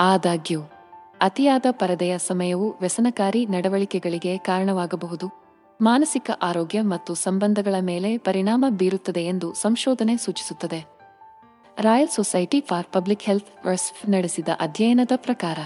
ಆದಾಗ್ಯೂ, 0.00 0.60
ಅತಿಯಾದ 1.20 1.66
ಪರದೆಯ 1.70 2.18
ಸಮಯವು 2.18 2.76
ವ್ಯಸನಕಾರಿ 2.80 3.46
ನಡವಳಿಕೆಗಳಿಗೆ 3.46 4.38
ಕಾರಣವಾಗಬಹುದು. 4.38 5.26
ಮಾನಸಿಕ 5.80 6.30
ಆರೋಗ್ಯ 6.42 6.80
ಮತ್ತು 6.80 7.14
ಸಂಬಂಧಗಳ 7.14 7.74
ಮೇಲೆ 7.80 8.18
ಪರಿಣಾಮ 8.18 8.64
ಬೀರುತ್ತದೆ 8.68 9.24
ಎಂದು 9.24 9.54
ಸಂಶೋಧನೆ 9.54 10.16
ಸೂಚಿಸುತ್ತದೆ. 10.16 10.86
Royal 11.78 12.08
society 12.08 12.60
for 12.60 12.86
public 12.86 13.22
health 13.22 14.08
ನಡೆಸಿದ 14.08 14.48
ಅಧ್ಯಯನದ 14.60 15.12
ಪ್ರಕಾರ 15.16 15.58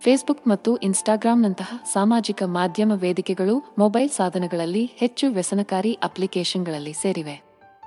ಫೇಸ್ಬುಕ್ 0.00 0.48
ಮತ್ತು 0.48 0.76
ಇನ್ಸ್ಟಾಗ್ರಾಂನಂತಹ 0.76 1.82
ಸಾಮಾಜಿಕ 1.92 2.42
ಮಾಧ್ಯಮ 2.42 2.92
ವೇದಿಕೆಗಳು 2.92 3.74
ಮೊಬೈಲ್ 3.78 4.10
ಸಾಧನಗಳಲ್ಲಿ 4.10 4.90
ಹೆಚ್ಚು 4.94 5.30
ವ್ಯಸನಕಾರಿ 5.30 5.98
ಅಪ್ಲಿಕೇಶನ್ಗಳಲ್ಲಿ 6.02 6.92
ಸೇರಿವೆ. 6.92 7.42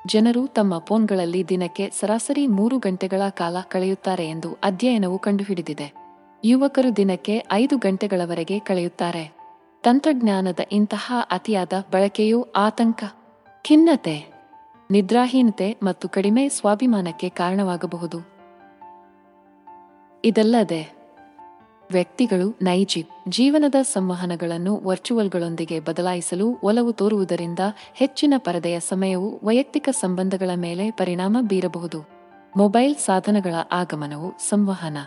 ಜನರು 0.07 0.47
ತಮ್ಮ 0.47 0.77
ಫೋನ್ಗಳಲ್ಲಿ 0.77 1.49
ದಿನಕ್ಕೆ 1.49 1.89
ಸರಾಸರಿ 1.89 2.47
ಮೂರು 2.47 2.77
ಗಂಟೆಗಳ 2.77 3.21
ಕಾಲ 3.29 3.57
ಕಳೆಯುತ್ತಾರೆ 3.67 4.29
ಎಂದು 4.29 4.57
ಅಧ್ಯಯನವು 4.63 5.19
ಕಂಡುಹಿಡಿದಿದೆ. 5.19 5.93
ಯುವಕರು 6.45 6.95
ದಿನಕ್ಕೆ 6.95 7.45
ಐದು 7.51 7.77
ಗಂಟೆಗಳವರೆಗೆ 7.77 8.59
ಕಳೆಯುತ್ತಾರೆ. 8.59 9.31
ತಂತ್ರಜ್ಞಾನದ 9.83 10.59
ಇಂತಹ 10.71 11.13
ಅತಿಯಾದ 11.31 11.73
ಬಳಕೆಯು 11.91 12.43
ಆತಂಕ, 12.55 13.03
ಖಿನ್ನತೆ, 13.61 14.25
ನಿದ್ರಾಹೀನತೆ 14.91 15.77
ಮತ್ತು 15.83 16.09
ಕಡಿಮೆ 16.09 16.49
ಸ್ವಾಭಿಮಾನಕ್ಕೆ 16.49 17.29
ಕಾರಣವಾಗಬಹುದು. 17.29 18.19
ಇದಲ್ಲದೆ 20.25 20.98
ವ್ಯಕ್ತಿಗಳು 21.91 22.57
ನೈಜ 22.61 22.97
ಜೀವನದ 23.29 23.75
ಸಂವಹನಗಳನ್ನು 23.81 24.81
ವರ್ಚುವಲ್ಗಳೊಂದಿಗೆ 24.83 25.79
ಬದಲಾಯಿಸಲು 25.79 26.57
ಒಲವು 26.63 26.91
ತೋರುವುದರಿಂದ 26.91 27.59
ಹೆಚ್ಚಿನ 27.93 28.33
ಪರದೆಯ 28.37 28.79
ಸಮಯವು 28.79 29.39
ವೈಯಕ್ತಿಕ 29.43 29.89
ಸಂಬಂಧಗಳ 29.91 30.49
ಮೇಲೆ 30.55 30.91
ಪರಿಣಾಮ 30.91 31.37
ಬೀರಬಹುದು. 31.41 32.03
ಮೊಬೈಲ್ 32.57 32.95
ಸಾಧನಗಳ 32.95 33.53
ಆಗಮನವು 33.71 34.33
ಸಂವಹನ, 34.49 34.97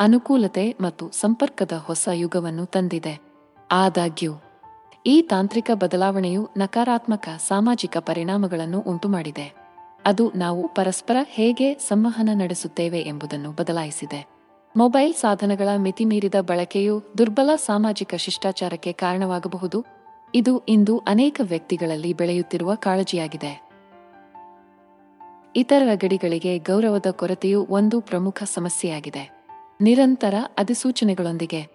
ಅನುಕೂಲತೆ 0.00 0.76
ಮತ್ತು 0.80 1.10
ಸಂಪರ್ಕದ 1.10 1.72
ಹೊಸ 1.72 2.08
ಯುಗವನ್ನು 2.12 2.66
ತಂದಿದೆ. 2.66 3.20
ಆದಾಗ್ಯೂ, 3.72 4.32
ಈ 5.06 5.22
ತಾಂತ್ರಿಕ 5.22 5.70
ಬದಲಾವಣೆಯು 5.74 6.48
ನಕಾರಾತ್ಮಕ 6.56 7.28
ಸಾಮಾಜಿಕ 7.48 7.96
ಪರಿಣಾಮಗಳನ್ನು 7.96 8.80
ಉಂಟುಮಾಡಿದೆ. 8.80 9.54
ಅದು 10.04 10.32
ನಾವು 10.36 10.68
ಪರಸ್ಪರ 10.68 11.16
ಹೇಗೆ 11.28 11.74
ಸಂವಹನ 11.74 12.28
ನಡೆಸುತ್ತೇವೆ 12.34 13.00
ಎಂಬುದನ್ನು 13.00 13.52
ಬದಲಾಯಿಸಿದೆ. 13.52 14.37
ಮೊಬೈಲ್ 14.76 15.14
ಸಾಧನಗಳ 15.14 15.68
ಮಿತಿಮೀರಿದ 15.76 16.34
ಬಳಕೆಯು 16.40 17.02
ದುರ್ಬಲ 17.18 17.50
ಸಾಮಾಜಿಕ 17.56 18.14
ಶಿಷ್ಟಾಚಾರಕ್ಕೆ 18.14 18.92
ಕಾರಣವಾಗಬಹುದು. 18.92 19.84
ಇದು 20.34 20.58
ಇಂದು 20.58 20.98
ಅನೇಕ 20.98 21.40
ವ್ಯಕ್ತಿಗಳಲ್ಲಿ 21.42 22.12
ಬೆಳೆಯುತ್ತಿರುವ 22.12 22.74
ಕಾಳಜಿಯಾಗಿದೆ. 22.74 23.68
ಇತರ 25.56 25.82
ಗಡಿಗಳಿಗೆ 25.94 26.58
ಗೌರವದ 26.58 27.06
ಕೊರತೆಯು 27.10 27.66
ಒಂದು 27.70 28.00
ಪ್ರಮುಖ 28.00 28.42
ಸಮಸ್ಯೆಯಾಗಿದೆ. 28.42 29.44
ನಿರಂತರ 29.80 30.34
ಅಧಿಸೂಚನೆಗಳೊಂದಿಗೆ, 30.58 31.66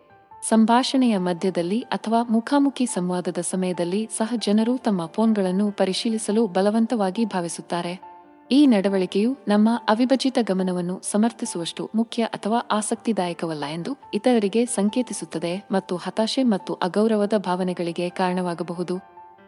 ಸಂಭಾಷಣೆಯ 0.49 1.17
ಮಧ್ಯದಲ್ಲಿ 1.17 1.79
ಅಥವಾ 1.79 2.23
ಮುಖಾಮುಖಿ 2.23 2.85
ಸಂವಾದದ 2.85 3.37
ಸಮಯದಲ್ಲಿ 3.37 4.09
ಸಹ 4.17 4.33
ಜನರು 4.37 4.77
ತಮ್ಮ 4.77 5.05
ಫೋನ್ಗಳನ್ನು 5.05 5.71
ಪರಿಶೀಲಿಸಲು 5.71 6.47
ಬಲವಂತವಾಗಿ 6.47 7.25
ಭಾವಿಸುತ್ತಾರೆ. 7.25 8.12
ಈ 8.51 8.67
ನಡವಳಿಕೆಯು 8.67 9.37
ನಮ್ಮ 9.47 9.69
ಅವಿಭಜಿತ 9.89 10.37
ಗಮನವನ್ನು 10.41 11.01
ಸಮರ್ಥಿಸುವಷ್ಟು 11.11 11.89
ಮುಖ್ಯ 11.95 12.23
ಅಥವಾ 12.23 12.59
ಆಸಕ್ತಿದಾಯಕವಲ್ಲ 12.71 13.65
ಎಂದು 13.65 13.97
ಇತರರಿಗೆ 14.13 14.65
ಸಂಕೇತಿಸುತ್ತದೆ 14.65 15.67
ಮತ್ತು 15.71 15.95
ಹತಾಶೆ 15.95 16.43
ಮತ್ತು 16.43 16.73
ಅಗೌರವದ 16.73 17.33
ಭಾವನೆಗಳಿಗೆ 17.37 18.09
ಕಾರಣವಾಗಬಹುದು. 18.09 18.97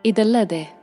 ಇದಲ್ಲದೆ, 0.05 0.77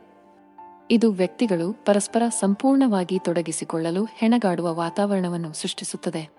ಇದು 0.91 1.11
ವ್ಯಕ್ತಿಗಳು 1.11 1.73
ಪರಸ್ಪರ 1.85 2.23
ಸಂಪೂರ್ಣವಾಗಿ 2.29 3.19
ತೊಡಗಿಸಿಕೊಳ್ಳಲು 3.19 4.03
ಹೆಣಗಾಡುವ 4.03 4.73
ವಾತಾವರಣವನ್ನು 4.73 5.53
ಸೃಷ್ಟಿಸುತ್ತದೆ. 5.53 6.29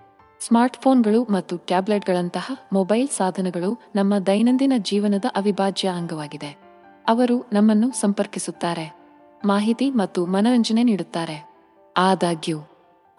ಸ್ಮಾರ್ಟ್ಫೋನ್ಗಳು 0.40 1.22
ಮತ್ತು 1.22 1.56
ಟ್ಯಾಬ್ಲೆಟ್ಗಳಂತಹ 1.56 2.50
ಮೊಬೈಲ್ 2.72 3.08
ಸಾಧನಗಳು 3.08 3.80
ನಮ್ಮ 3.96 4.18
ದೈನಂದಿನ 4.18 4.72
ಜೀವನದ 4.76 5.24
ಅವಿಭಾಜ್ಯ 5.36 5.88
ಅಂಗವಾಗಿದೆ. 5.88 6.56
ಅವರು 7.08 7.46
ನಮ್ಮನ್ನು 7.52 7.92
ಸಂಪರ್ಕಿಸುತ್ತಾರೆ, 7.92 8.96
ಮಾಹಿತಿ 9.44 9.90
ಮತ್ತು 9.90 10.26
ಮನರಂಜನೆ 10.26 10.82
ನೀಡುತ್ತಾರೆ. 10.82 11.53
ಆದಾಗ್ಯೂ, 11.96 12.58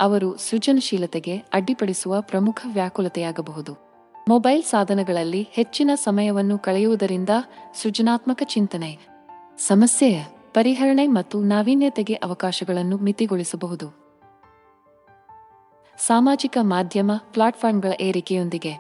ಅವರು 0.02 0.38
ಸೃಜನಶೀಲತೆಗೆ 0.38 1.38
ಅಡ್ಡಿಪಡಿಸುವ 1.38 2.22
ಪ್ರಮುಖ 2.22 2.62
ವ್ಯಾಕುಲತೆಯಾಗಬಹುದು. 2.74 3.78
ಮೊಬೈಲ್ 4.30 4.64
ಸಾಧನಗಳಲ್ಲಿ 4.64 5.48
ಹೆಚ್ಚಿನ 5.52 5.92
ಸಮಯವನ್ನು 5.96 6.58
ಕಳೆಯುವುದರಿಂದ 6.58 7.30
ಸೃಜನಾತ್ಮಕ 7.82 8.42
ಚಿಂತನೆ 8.46 8.98
ಸಮಸ್ಯೆಯ 9.58 10.24
ಪರಿಹರಣೆ 10.54 11.08
ಮತ್ತು 11.08 11.40
ನಾವೀನ್ಯತೆಗೆ 11.40 12.14
ಅವಕಾಶಗಳನ್ನು 12.14 12.98
ಮಿತಿಗೊಳಿಸಬಹುದು. 12.98 13.88
ಸಾಮಾಜಿಕ 15.98 16.58
ಮಾಧ್ಯಮ 16.62 17.12
ಪ್ಲಾಟ್ಫಾರ್ಮ್ಗಳ 17.32 17.92
ಏರಿಕೆಯೊಂದಿಗೆ 18.02 18.72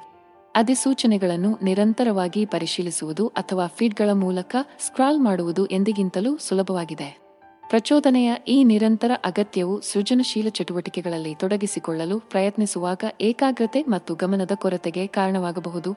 ಅಧಿಸೂಚನೆಗಳನ್ನು 0.55 1.59
ನಿರಂತರವಾಗಿ 1.63 2.45
ಪರಿಶೀಲಿಸುವುದು 2.45 3.27
ಅಥವಾ 3.27 3.67
ಫೀಡ್ಗಳ 3.67 4.09
ಮೂಲಕ 4.13 4.55
ಸ್ಕ್ರಾಲ್ 4.85 5.19
ಮಾಡುವುದು 5.19 5.65
ಎಂದಿಗಿಂತಲೂ 5.65 6.37
ಸುಲಭವಾಗಿದೆ. 6.37 7.25
ಪ್ರಚೋದನೆಯ 7.69 8.34
ಈ 8.48 8.63
ನಿರಂತರ 8.63 9.12
ಅಗತ್ಯವು 9.25 9.81
ಸೃಜನಶೀಲ 9.81 10.48
ಚಟುವಟಿಕೆಗಳಲ್ಲಿ 10.50 11.36
ತೊಡಗಿಸಿಕೊಳ್ಳಲು 11.36 12.19
ಪ್ರಯತ್ನಿಸುವಾಗ 12.19 13.03
ಏಕಾಗ್ರತೆ 13.22 13.81
ಮತ್ತು 13.81 14.15
ಗಮನದ 14.15 14.51
ಕೊರತೆಗೆ 14.55 15.07
ಕಾರಣವಾಗಬಹುದು. 15.07 15.95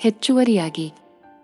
ಹೆಚ್ಚುವರಿಯಾಗಿ, 0.00 0.92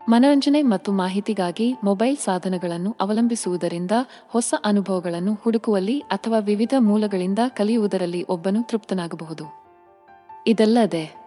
ಮನರಂಜನೆ 0.08 0.62
ಮತ್ತು 0.62 0.92
ಮಾಹಿತಿಗಾಗಿ 0.92 1.74
ಮೊಬೈಲ್ 1.84 2.16
ಸಾಧನಗಳನ್ನು 2.16 2.96
ಅವಲಂಬಿಸುವುದರಿಂದ 3.00 3.90
ಹೊಸ 4.28 4.54
ಅನುಭವಗಳನ್ನು 4.64 5.34
ಹುಡುಕುವಲ್ಲಿ 5.34 6.00
ಅಥವಾ 6.00 6.38
ವಿವಿಧ 6.38 6.74
ಮೂಲಗಳಿಂದ 6.78 7.38
ಕಲಿಯುವುದರಲ್ಲಿ 7.48 8.22
ಒಬ್ಬನು 8.22 8.62
ತೃಪ್ತನಾಗಬಹುದು. 8.62 9.44
ಇದಲ್ಲದೆ 10.46 11.23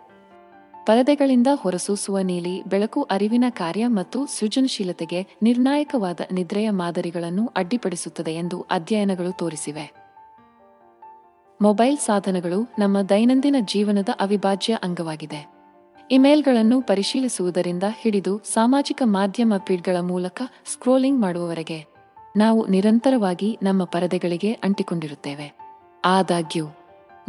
ಪರದೆಗಳಿಂದ 0.87 1.47
ಹೊರಸೂಸುವ 1.53 2.19
ನೀಲಿ, 2.19 2.63
ಬೆಳಕು 2.63 3.01
ಅರಿವಿನ 3.01 3.43
ಕಾರ್ಯ 3.49 3.87
ಮತ್ತು 3.87 4.25
ಸೃಜನಶೀಲತೆಗೆ 4.25 5.27
ನಿರ್ಣಾಯಕವಾದ 5.43 6.19
ನಿದ್ರೆಯ 6.31 6.69
ಮಾದರಿಗಳನ್ನು 6.69 7.51
ಅಡ್ಡಿಪಡಿಸುತ್ತದೆ 7.57 8.33
ಎಂದು 8.33 8.65
ಅಧ್ಯಯನಗಳು 8.71 9.37
ತೋರಿಸಿವೆ. 9.37 9.91
ಮೊಬೈಲ್ 11.61 11.97
ಸಾಧನಗಳು 11.97 12.73
ನಮ್ಮ 12.79 13.01
ದೈನಂದಿನ 13.01 13.55
ಜೀವನದ 13.65 14.09
ಅವಿಭಾಜ್ಯ 14.19 14.77
ಅಂಗವಾಗಿದೆ. 14.83 15.53
ಇಮೇಲ್ಗಳನ್ನು 16.11 16.81
ಪರಿಶೀಲಿಸುವುದರಿಂದ 16.81 17.83
ಹಿಡಿದು 18.01 18.41
ಸಾಮಾಜಿಕ 18.53 19.01
ಮಾಧ್ಯಮ 19.05 19.53
ಫೀಡ್ಗಳ 19.65 19.97
ಮೂಲಕ 19.99 20.41
ಸ್ಕ್ರೋಲಿಂಗ್ 20.73 21.21
ಮಾಡುವವರೆಗೆ 21.21 21.85
ನಾವು 22.37 22.67
ನಿರಂತರವಾಗಿ 22.67 23.59
ನಮ್ಮ 23.63 23.83
ಪರದೆಗಳಿಗೆ 23.83 24.51
ಅಂಟಿಕೊಂಡಿರುತ್ತೇವೆ. 24.51 25.57
ಆದಾಗ್ಯೂ 26.05 26.65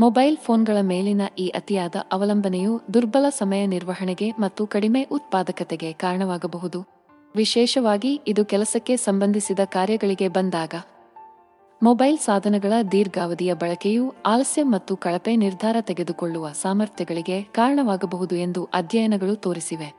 ಮೊಬೈಲ್ 0.01 0.37
ಫೋನ್ಗಳ 0.37 0.77
ಮೇಲಿನ 0.81 1.21
ಈ 1.39 1.49
ಅತಿಯಾದ 1.49 1.95
ಅವಲಂಬನೆಯು 2.13 2.81
ದುರ್ಬಲ 2.95 3.29
ಸಮಯ 3.29 3.67
ನಿರ್ವಹಣೆಗೆ 3.67 4.31
ಮತ್ತು 4.31 4.67
ಕಡಿಮೆ 4.67 5.03
ಉತ್ಪಾದಕತೆಗೆ 5.03 5.93
ಕಾರಣವಾಗಬಹುದು. 5.93 6.85
ವಿಶೇಷವಾಗಿ 7.37 8.23
ಇದು 8.27 8.45
ಕೆಲಸಕ್ಕೆ 8.45 8.97
ಸಂಬಂಧಿಸಿದ 8.97 9.59
ಕಾರ್ಯಗಳಿಗೆ 9.65 10.29
ಬಂದಾಗ. 10.29 10.75
ಮೊಬೈಲ್ 11.83 12.19
ಸಾಧನಗಳ 12.19 12.73
ದೀರ್ಘಾವಧಿಯ 12.93 13.55
ಬಳಕೆಯು 13.55 14.15
ಆಲಸ್ಯ 14.27 14.63
ಮತ್ತು 14.63 14.97
ಕಳಪೆ 14.97 15.37
ನಿರ್ಧಾರ 15.37 15.77
ತೆಗೆದುಕೊಳ್ಳುವ 15.81 16.53
ಸಾಮರ್ಥ್ಯಗಳಿಗೆ 16.53 17.43
ಕಾರಣವಾಗಬಹುದು 17.43 18.37
ಎಂದು 18.37 18.65
ಅಧ್ಯಯನಗಳು 18.65 19.37
ತೋರಿಸಿವೆ. 19.37 19.95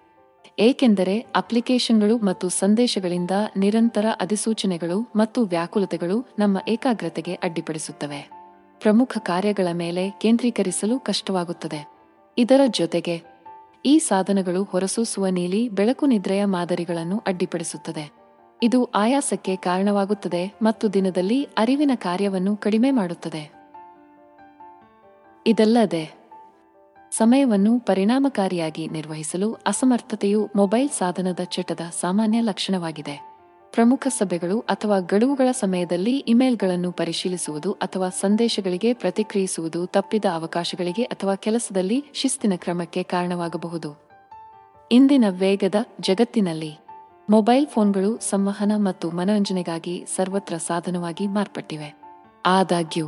ಏಕೆಂದರೆ 0.59 1.19
ಅಪ್ಲಿಕೇಶನ್ಗಳು 1.19 2.17
ಮತ್ತು 2.17 2.49
ಸಂದೇಶಗಳಿಂದ 2.49 3.31
ನಿರಂತರ 3.57 4.05
ಅಧಿಸೂಚನೆಗಳು 4.19 5.11
ಮತ್ತು 5.15 5.43
ವ್ಯಾಕುಲತೆಗಳು 5.43 6.25
ನಮ್ಮ 6.39 6.57
ಏಕಾಗ್ರತೆಗೆ 6.67 7.33
ಅಡ್ಡಿಪಡಿಸುತ್ತವೆ. 7.33 8.38
ಪ್ರಮುಖ 8.81 9.17
ಕಾರ್ಯಗಳ 9.19 9.67
ಮೇಲೆ 9.73 10.09
ಕೇಂದ್ರೀಕರಿಸಲು 10.09 10.99
ಕಷ್ಟವಾಗುತ್ತದೆ. 10.99 11.91
ಇದರ 12.37 12.61
ಜೊತೆಗೆ, 12.67 13.21
ಈ 13.85 13.99
ಸಾಧನಗಳು 13.99 14.63
ಹೊರಸೂಸುವ 14.63 15.27
ನೀಲಿ, 15.27 15.69
ಬೆಳಕು 15.69 16.05
ನಿದ್ರೆಯ 16.05 16.45
ಮಾದರಿಗಳನ್ನು 16.45 17.23
ಅಡ್ಡಿಪಡಿಸುತ್ತದೆ. 17.27 18.11
ಇದು 18.63 18.83
ಆಯಾಸಕ್ಕೆ 18.83 19.55
ಕಾರಣವಾಗುತ್ತದೆ 19.55 20.57
ಮತ್ತು 20.61 20.93
ದಿನದಲ್ಲಿ 20.93 21.43
ಅರಿವಿನ 21.43 21.91
ಕಾರ್ಯವನ್ನು 21.95 22.57
ಕಡಿಮೆ 22.57 22.91
ಮಾಡುತ್ತದೆ. 22.91 23.51
ಇದಲ್ಲದೆ, 25.47 26.19
ಸಮಯವನ್ನು 27.11 27.79
ಪರಿಣಾಮಕಾರಿಯಾಗಿ 27.79 28.87
ನಿರ್ವಹಿಸಲು 28.87 29.53
ಅಸಮರ್ಥತೆಯು 29.53 30.49
ಮೊಬೈಲ್ 30.55 30.89
ಸಾಧನದ 30.89 31.39
ಚಟದ 31.43 31.79
ಸಾಮಾನ್ಯ 32.01 32.41
ಲಕ್ಷಣವಾಗಿದೆ. 32.41 33.28
ಪ್ರಮುಖ 33.71 34.07
ಸಭೆಗಳು 34.07 34.59
ಅಥವಾ 34.59 34.99
ಗಡುವುಗಳ 34.99 35.51
ಸಮಯದಲ್ಲಿ 35.51 36.17
ಇಮೇಲ್ಗಳನ್ನು 36.17 36.91
ಪರಿಶೀಲಿಸುವುದು 36.91 37.71
ಅಥವಾ 37.71 38.09
ಸಂದೇಶಗಳಿಗೆ 38.09 38.93
ಪ್ರತಿಕ್ರಿಯಿಸುವುದು 38.93 39.85
ತಪ್ಪಿದ 39.85 40.25
ಅವಕಾಶಗಳಿಗೆ 40.33 41.03
ಅಥವಾ 41.03 41.35
ಕೆಲಸದಲ್ಲಿ 41.35 42.05
ಶಿಸ್ತಿನ 42.13 42.53
ಕ್ರಮಕ್ಕೆ 42.55 43.03
ಕಾರಣವಾಗಬಹುದು. 43.03 44.01
ಇಂದಿನ 44.91 45.25
ವೇಗದ 45.29 45.75
ಜಗತ್ತಿನಲ್ಲಿ 46.01 46.77
ಮೊಬೈಲ್ 47.29 47.67
ಫೋನ್ಗಳು 47.67 48.17
ಸಂವಹನ 48.17 48.71
ಮತ್ತು 48.75 49.11
ಮನರಂಜನೆಗಾಗಿ 49.11 50.05
ಸರ್ವತ್ರ 50.15 50.57
ಸಾಧನವಾಗಿ 50.57 51.27
ಮಾರ್ಪಟ್ಟಿವೆ. 51.27 52.01
ಆದಾಗ್ಯೂ, 52.45 53.07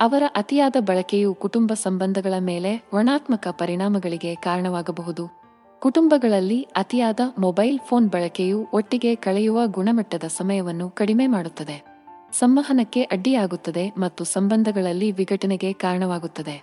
ಅವರ 0.00 0.22
ಅತಿಯಾದ 0.36 0.76
ಬಳಕೆಯು 0.80 1.34
ಕುಟುಂಬ 1.34 1.74
ಸಂಬಂಧಗಳ 1.74 2.34
ಮೇಲೆ 2.38 2.76
ಋಣಾತ್ಮಕ 2.76 3.48
ಪರಿಣಾಮಗಳಿಗೆ 3.50 4.34
ಕಾರಣವಾಗಬಹುದು. 4.34 5.41
ಕುಟುಂಬಗಳಲ್ಲಿ 5.82 6.62
ಅತಿಯಾದ 6.62 7.20
ಮೊಬೈಲ್ 7.38 7.78
ಫೋನ್ 7.88 8.08
ಬಳಕೆಯು 8.08 8.66
ಒಟ್ಟಿಗೆ 8.72 9.14
ಕಳೆಯುವ 9.14 9.66
ಗುಣಮಟ್ಟದ 9.66 10.22
ಸಮಯವನ್ನು 10.28 10.90
ಕಡಿಮೆ 10.90 11.26
ಮಾಡುತ್ತದೆ. 11.26 11.84
ಸಂವಹನಕ್ಕೆ 12.32 13.02
ಅಡ್ಡಿಯಾಗುತ್ತದೆ 13.02 13.92
ಮತ್ತು 13.98 14.24
ಸಂಬಂಧಗಳಲ್ಲಿ 14.24 15.12
ವಿಘಟನೆಗೆ 15.12 15.72
ಕಾರಣವಾಗುತ್ತದೆ. 15.72 16.62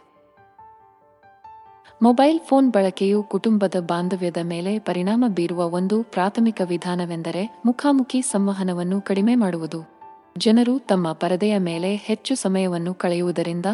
ಮೊಬೈಲ್ 2.02 2.40
ಫೋನ್ 2.40 2.72
ಬಳಕೆಯು 2.72 3.24
ಕುಟುಂಬದ 3.24 3.76
ಬಾಂಧವ್ಯದ 3.80 4.38
ಮೇಲೆ 4.44 4.80
ಪರಿಣಾಮ 4.80 5.26
ಬೀರುವ 5.28 5.70
ಒಂದು 5.70 6.04
ಪ್ರಾಥಮಿಕ 6.04 6.62
ವಿಧಾನವೆಂದರೆ 6.66 7.62
ಮುಖಾಮುಖಿ 7.66 8.22
ಸಂವಹನವನ್ನು 8.22 9.02
ಕಡಿಮೆ 9.02 9.36
ಮಾಡುವುದು. 9.36 9.90
ಜನರು 10.38 10.80
ತಮ್ಮ 10.80 11.12
ಪರದೆಯ 11.12 11.58
ಮೇಲೆ 11.58 11.96
ಹೆಚ್ಚು 11.96 12.36
ಸಮಯವನ್ನು 12.36 12.94
ಕಳೆಯುವುದರಿಂದ 12.94 13.66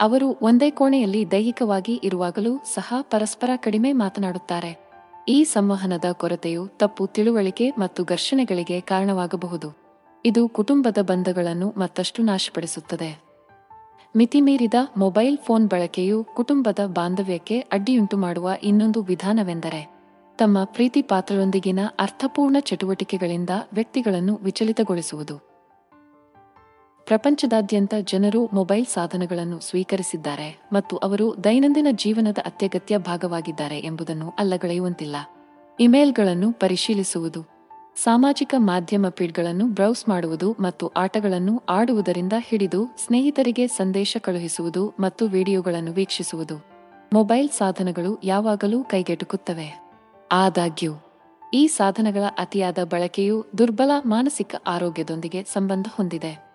ಅವರು 0.00 0.38
ಒಂದೇ 0.42 0.70
ಕೋಣೆಯಲ್ಲಿ 0.70 1.30
ದೈಹಿಕವಾಗಿ 1.30 2.00
ಇರುವಾಗಲೂ 2.04 2.58
ಸಹ 2.74 2.94
ಪರಸ್ಪರ 3.00 3.50
ಕಡಿಮೆ 3.56 3.92
ಮಾತನಾಡುತ್ತಾರೆ. 3.92 4.88
ಈ 5.28 5.44
ಸಂವಹನದ 5.44 6.04
ಕೊರತೆಯು 6.12 6.66
ತಪ್ಪು 6.66 7.06
ತಿಳುವಳಿಕೆ 7.06 7.70
ಮತ್ತು 7.70 8.04
ಘರ್ಷಣೆಗಳಿಗೆ 8.04 8.80
ಕಾರಣವಾಗಬಹುದು. 8.80 9.78
ಇದು 10.24 10.48
ಕುಟುಂಬದ 10.48 10.98
ಬಂಧಗಳನ್ನು 11.00 11.74
ಮತ್ತಷ್ಟು 11.76 12.22
ನಾಶಪಡಿಸುತ್ತದೆ. 12.22 13.22
ಮಿತಿಮೀರಿದ 14.16 14.74
ಮೊಬೈಲ್ 14.96 15.38
ಫೋನ್ 15.38 15.68
ಬಳಕೆಯು 15.68 16.24
ಕುಟುಂಬದ 16.24 16.78
ಬಾಂಧವ್ಯಕ್ಕೆ 16.86 17.60
ಅಡ್ಡಿಯುಂಟು 17.60 18.16
ಮಾಡುವ 18.16 18.50
ಇನ್ನೊಂದು 18.62 19.02
ವಿಧಾನವೆಂದರೆ, 19.02 19.90
ತಮ್ಮ 20.38 20.64
ಪ್ರೀತಿ 20.64 21.02
ಪಾತ್ರರೊಂದಿಗಿನ 21.02 21.78
ಅರ್ಥಪೂರ್ಣ 21.98 22.56
ಚಟುವಟಿಕೆಗಳಿಂದ 22.60 23.50
ವ್ಯಕ್ತಿಗಳನ್ನು 23.72 24.40
ವಿಚಲಿತಗೊಳಿಸುವುದು. 24.42 25.47
ಪ್ರಪಂಚದಾದ್ಯಂತ 27.08 27.94
ಜನರು 28.00 28.50
ಮೊಬೈಲ್ 28.52 28.86
ಸಾಧನಗಳನ್ನು 28.86 29.60
ಸ್ವೀಕರಿಸಿದ್ದಾರೆ 29.60 30.60
ಮತ್ತು 30.72 30.96
ಅವರು 30.96 31.44
ದೈನಂದಿನ 31.44 31.86
ಜೀವನದ 31.92 32.38
ಅತ್ಯಗತ್ಯ 32.46 32.98
ಭಾಗವಾಗಿದ್ದಾರೆ 32.98 33.78
ಎಂಬುದನ್ನು 33.78 34.34
ಅಲ್ಲಗಳೆಯುವಂತಿಲ್ಲ. 34.38 35.16
ಇಮೇಲ್ಗಳನ್ನು 35.80 36.52
ಪರಿಶೀಲಿಸುವುದು, 36.52 37.42
ಸಾಮಾಜಿಕ 37.96 38.54
ಮಾಧ್ಯಮ 38.58 39.06
ಫೀಡ್ಗಳನ್ನು 39.08 39.66
ಬ್ರೌಸ್ 39.66 40.08
ಮಾಡುವುದು 40.08 40.56
ಮತ್ತು 40.60 40.88
ಆಟಗಳನ್ನು 40.88 41.62
ಆಡುವುದರಿಂದ 41.68 42.32
ಹಿಡಿದು 42.38 42.86
ಸ್ನೇಹಿತರಿಗೆ 43.06 43.66
ಸಂದೇಶ 43.66 44.16
ಕಳುಹಿಸುವುದು 44.20 44.92
ಮತ್ತು 45.00 45.26
ವಿಡಿಯೋಗಳನ್ನು 45.26 45.92
ವೀಕ್ಷಿಸುವುದು. 45.92 46.56
ಮೊಬೈಲ್ 47.12 47.48
ಸಾಧನಗಳು 47.48 48.20
ಯಾವಾಗಲೂ 48.24 48.84
ಕೈಗೆಟುಕುತ್ತವೆ. 48.84 49.80
ಆದಾಗ್ಯೂ, 50.32 50.92
ಈ 51.54 51.66
ಸಾಧನಗಳ 51.66 52.22
ಅತಿಯಾದ 52.38 52.78
ಬಳಕೆಯು 52.84 53.46
ದುರ್ಬಲ 53.58 53.90
ಮಾನಸಿಕ 54.06 54.54
ಆರೋಗ್ಯದೊಂದಿಗೆ 54.66 55.42
ಸಂಬಂಧ 55.42 55.86
ಹೊಂದಿದೆ. 55.96 56.47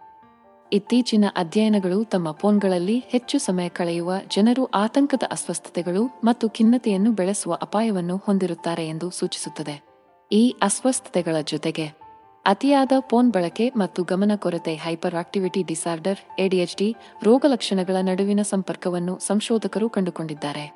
ಇತ್ತೀಚಿನ 0.74 1.26
ಅಧ್ಯಯನಗಳು 1.36 2.04
ತಮ್ಮ 2.04 2.32
ಫೋನ್ಗಳಲ್ಲಿ 2.32 3.00
ಹೆಚ್ಚು 3.00 3.40
ಸಮಯ 3.40 3.70
ಕಳೆಯುವ 3.70 4.12
ಜನರು 4.36 4.66
ಆತಂಕದ 4.66 5.24
ಅಸ್ವಸ್ಥತೆಗಳು 5.32 6.22
ಮತ್ತು 6.24 6.50
ಖಿನ್ನತೆಯನ್ನು 6.50 7.12
ಬೆಳೆಸುವ 7.12 7.58
ಅಪಾಯವನ್ನು 7.62 8.18
ಹೊಂದಿರುತ್ತಾರೆ 8.18 8.88
ಎಂದು 8.88 9.10
ಸೂಚಿಸುತ್ತದೆ. 9.10 9.84
ಈ 10.32 10.56
ಅಸ್ವಸ್ಥತೆಗಳ 10.62 11.36
ಜೊತೆಗೆ 11.42 12.04
ಅತಿಯಾದ 12.46 12.92
ಫೋನ್ 13.10 13.32
ಬಳಕೆ 13.32 13.70
ಮತ್ತು 13.70 14.04
ಗಮನ 14.04 14.32
ಕೊರತೆ 14.36 14.76
ಹೈಪರ್ 14.76 15.16
ಆಕ್ಟಿವಿಟಿ 15.16 15.64
ಡಿಸಾರ್ಡರ್ 15.64 16.18
ಎಡಿಎಚ್ಡಿ 16.40 16.96
ರೋಗಲಕ್ಷಣಗಳ 17.24 17.96
ನಡುವಿನ 18.02 18.42
ಸಂಪರ್ಕವನ್ನು 18.42 19.20
ಸಂಶೋಧಕರು 19.20 19.90
ಕಂಡುಕೊಂಡಿದ್ದಾರೆ. 19.90 20.74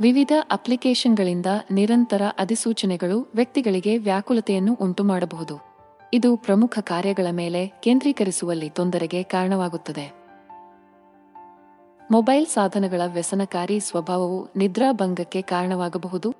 ವಿವಿಧ 0.00 0.32
ಅಪ್ಲಿಕೇಶನ್ಗಳಿಂದ 0.50 1.46
ನಿರಂತರ 1.70 2.22
ಅಧಿಸೂಚನೆಗಳು 2.38 3.32
ವ್ಯಕ್ತಿಗಳಿಗೆ 3.34 3.98
ವ್ಯಾಕುಲತೆಯನ್ನು 3.98 4.74
ಉಂಟುಮಾಡಬಹುದು. 4.74 5.69
ಇದು 6.12 6.36
ಪ್ರಮುಖ 6.36 6.78
ಕಾರ್ಯಗಳ 6.80 7.26
ಮೇಲೆ 7.30 7.66
ಕೇಂದ್ರೀಕರಿಸುವಲ್ಲಿ 7.66 8.70
ತೊಂದರೆಗೆ 8.70 9.22
ಕಾರಣವಾಗುತ್ತದೆ. 9.22 10.12
ಮೊಬೈಲ್ 12.10 12.46
ಸಾಧನಗಳ 12.46 13.00
ವ್ಯಸನಕಾರಿ 13.06 13.80
ಸ್ವಭಾವವು 13.80 14.48
ನಿದ್ರಾಭಂಗಕ್ಕೆ 14.56 15.42
ಕಾರಣವಾಗಬಹುದು. 15.42 16.34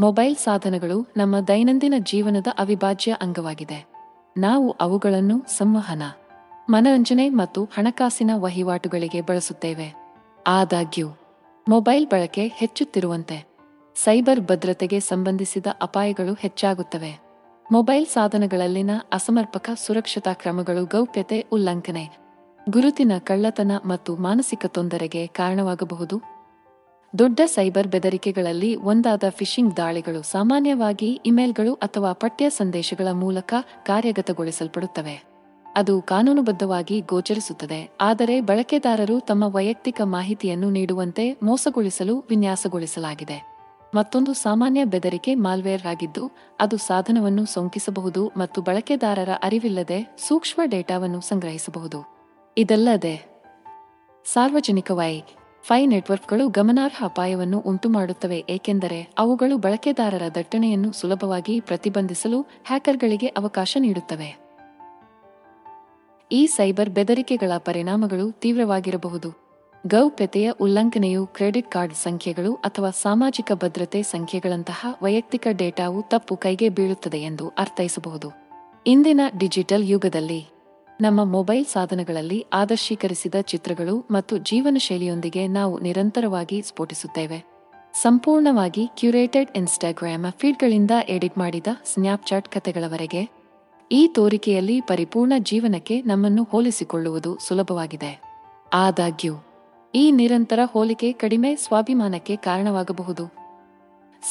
ಮೊಬೈಲ್ 0.00 0.36
ಸಾಧನಗಳು 0.36 1.12
ನಮ್ಮ 1.16 1.40
ದೈನಂದಿನ 1.40 1.94
ಜೀವನದ 1.98 2.46
ಅವಿಭಾಜ್ಯ 2.58 3.16
ಅಂಗವಾಗಿದೆ. 3.20 3.92
ನಾವು 4.38 4.70
ಅವುಗಳನ್ನು 4.70 5.42
ಸಂವಹನ, 5.58 6.02
ಮನರಂಜನೆ 6.70 7.28
ಮತ್ತು 7.28 7.64
ಹಣಕಾಸಿನ 7.64 8.30
ವಹಿವಾಟುಗಳಿಗೆ 8.34 9.20
ಬಳಸುತ್ತೇವೆ. 9.20 10.16
ಆದಾಗ್ಯೂ, 10.46 11.08
ಮೊಬೈಲ್ 11.68 12.06
ಬಳಕೆ 12.06 12.46
ಹೆಚ್ಚುತ್ತಿರುವಂತೆ, 12.46 13.46
ಸೈಬರ್ 13.94 14.40
ಭದ್ರತೆಗೆ 14.40 15.00
ಸಂಬಂಧಿಸಿದ 15.00 15.66
ಅಪಾಯಗಳು 15.82 16.34
ಹೆಚ್ಚಾಗುತ್ತವೆ. 16.34 17.25
ಮೊಬೈಲ್ 17.70 18.04
ಸಾಧನಗಳಲ್ಲಿನ 18.06 18.92
ಅಸಮರ್ಪಕ 19.12 19.70
ಸುರಕ್ಷತಾ 19.74 20.32
ಕ್ರಮಗಳು 20.32 20.82
ಗೌಪ್ಯತೆ 20.84 21.38
ಉಲ್ಲಂಘನೆ, 21.52 22.04
ಗುರುತಿನ 22.70 23.12
ಕಳ್ಳತನ 23.18 23.72
ಮತ್ತು 23.84 24.16
ಮಾನಸಿಕ 24.16 24.66
ತೊಂದರೆಗೆ 24.66 25.22
ಕಾರಣವಾಗಬಹುದು. 25.38 26.16
ದೊಡ್ಡ 27.14 27.40
ಸೈಬರ್ 27.46 27.88
ಬೆದರಿಕೆಗಳಲ್ಲಿ 27.88 28.70
ಒಂದಾದ 28.90 29.24
ಫಿಶಿಂಗ್ 29.30 29.74
ದಾಳಿಗಳು 29.76 30.20
ಸಾಮಾನ್ಯವಾಗಿ 30.22 31.10
ಇಮೇಲ್ಗಳು 31.26 31.74
ಅಥವಾ 31.74 32.12
ಪಠ್ಯ 32.12 32.50
ಸಂದೇಶಗಳ 32.50 33.08
ಮೂಲಕ 33.14 33.54
ಕಾರ್ಯಗತಗೊಳಿಸಲ್ಪಡುತ್ತವೆ. 33.86 35.16
ಅದು 35.66 35.96
ಕಾನೂನುಬದ್ಧವಾಗಿ 36.00 37.00
ಗೋಚರಿಸುತ್ತದೆ, 37.00 37.80
ಆದರೆ 38.00 38.38
ಬಳಕೆದಾರರು 38.40 39.18
ತಮ್ಮ 39.20 39.44
ವೈಯಕ್ತಿಕ 39.56 40.00
ಮಾಹಿತಿಯನ್ನು 40.16 40.70
ನೀಡುವಂತೆ 40.70 41.26
ಮೋಸಗೊಳಿಸಲು 41.42 42.16
ವಿನ್ಯಾಸಗೊಳಿಸಲಾಗಿದೆ. 42.30 43.55
ಮತ್ತೊಂದು 43.94 44.32
ಸಾಮಾನ್ಯ 44.32 44.84
ಬೆದರಿಕೆ 44.84 45.34
ಮಾಲ್ವೇರ್ 45.34 45.86
ಆಗಿದ್ದು 45.86 46.30
ಅದು 46.60 46.76
ಸಾಧನವನ್ನು 46.76 47.44
ಸೋಂಕಿಸಬಹುದು 47.44 48.32
ಮತ್ತು 48.36 48.62
ಬಳಕೆದಾರರ 48.62 49.28
ಅರಿವಿಲ್ಲದೆ 49.42 50.16
ಸೂಕ್ಷ್ಮ 50.28 50.62
ಡೇಟಾವನ್ನು 50.64 51.20
ಸಂಗ್ರಹಿಸಬಹುದು. 51.20 52.16
ಇದಲ್ಲದೆ 52.58 53.36
ಸಾರ್ವಜನಿಕ 54.24 54.90
ವೈ 54.90 55.22
ಫೈ 55.62 55.86
ನೆಟ್ವರ್ಕ್ಗಳು 55.86 56.48
ಗಮನಾರ್ಹ 56.48 57.04
ಅಪಾಯವನ್ನು 57.04 57.58
ಉಂಟುಮಾಡುತ್ತವೆ, 57.58 58.44
ಏಕೆಂದರೆ 58.48 59.08
ಅವುಗಳು 59.18 59.56
ಬಳಕೆದಾರರ 59.56 60.22
ದಟ್ಟಣೆಯನ್ನು 60.34 60.92
ಸುಲಭವಾಗಿ 60.92 61.60
ಪ್ರತಿಬಂಧಿಸಲು 61.60 62.40
ಹ್ಯಾಕರ್ಗಳಿಗೆ 62.42 63.26
ಅವಕಾಶ 63.26 63.76
ನೀಡುತ್ತವೆ. 63.80 64.46
ಈ 66.32 66.46
ಸೈಬರ್ 66.46 66.90
ಬೆದರಿಕೆಗಳ 66.90 67.52
ಪರಿಣಾಮಗಳು 67.56 68.32
ತೀವ್ರವಾಗಿರಬಹುದು. 68.32 69.45
ಗೌಪ್ಯತೆಯ 69.86 70.50
ಉಲ್ಲಂಘನೆಯು 70.50 71.26
ಕ್ರೆಡಿಟ್ 71.26 71.70
ಕಾರ್ಡ್ 71.70 71.94
ಸಂಖ್ಯೆಗಳು 71.94 72.54
ಅಥವಾ 72.54 72.90
ಸಾಮಾಜಿಕ 72.90 73.52
ಭದ್ರತೆ 73.52 74.02
ಸಂಖ್ಯೆಗಳಂತಹ 74.02 74.86
ವೈಯಕ್ತಿಕ 75.02 75.46
ಡೇಟಾವು 75.50 76.02
ತಪ್ಪು 76.02 76.36
ಕೈಗೆ 76.36 76.68
ಬೀಳುತ್ತದೆ 76.68 77.18
ಎಂದು 77.18 77.48
ಅರ್ಥೈಸಬಹುದು. 77.48 78.30
ಇಂದಿನ 78.86 79.20
ಡಿಜಿಟಲ್ 79.38 79.84
ಯುಗದಲ್ಲಿ 79.84 80.46
ನಮ್ಮ 81.00 81.24
ಮೊಬೈಲ್ 81.24 81.64
ಸಾಧನಗಳಲ್ಲಿ 81.64 82.46
ಆದರ್ಶೀಕರಿಸಿದ 82.52 83.34
ಚಿತ್ರಗಳು 83.40 84.06
ಮತ್ತು 84.10 84.38
ಜೀವನ 84.38 84.76
ಶೈಲಿಯೊಂದಿಗೆ 84.80 85.46
ನಾವು 85.46 85.78
ನಿರಂತರವಾಗಿ 85.78 86.62
ಸ್ಫೋಟಿಸುತ್ತೇವೆ. 86.62 87.44
ಸಂಪೂರ್ಣವಾಗಿ 88.02 88.86
ಕ್ಯುರೇಟೆಡ್ 88.86 89.50
ಇನ್ಸ್ಟಾಗ್ರಾಮ್ 89.56 90.32
ಫೀಡ್ಗಳಿಂದ 90.32 90.90
ಎಡಿಟ್ 91.08 91.38
ಮಾಡಿದ 91.38 91.66
ಸ್ನ್ಯಾಪ್ಚಾಟ್ 91.84 92.48
ಕಥೆಗಳವರೆಗೆ 92.48 93.28
ಈ 93.92 94.08
ತೋರಿಕೆಯಲ್ಲಿ 94.08 94.80
ಪರಿಪೂರ್ಣ 94.80 95.32
ಜೀವನಕ್ಕೆ 95.38 96.02
ನಮ್ಮನ್ನು 96.02 96.42
ಹೋಲಿಸಿಕೊಳ್ಳುವುದು 96.42 97.38
ಸುಲಭವಾಗಿದೆ. 97.38 98.20
ಆದಾಗ್ಯೂ 98.74 99.34
ಈ 99.96 100.10
ನಿರಂತರ 100.10 100.58
ಹೋಲಿಕೆ 100.64 101.12
ಕಡಿಮೆ 101.12 101.56
ಸ್ವಾಭಿಮಾನಕ್ಕೆ 101.56 102.36
ಕಾರಣವಾಗಬಹುದು. 102.36 103.34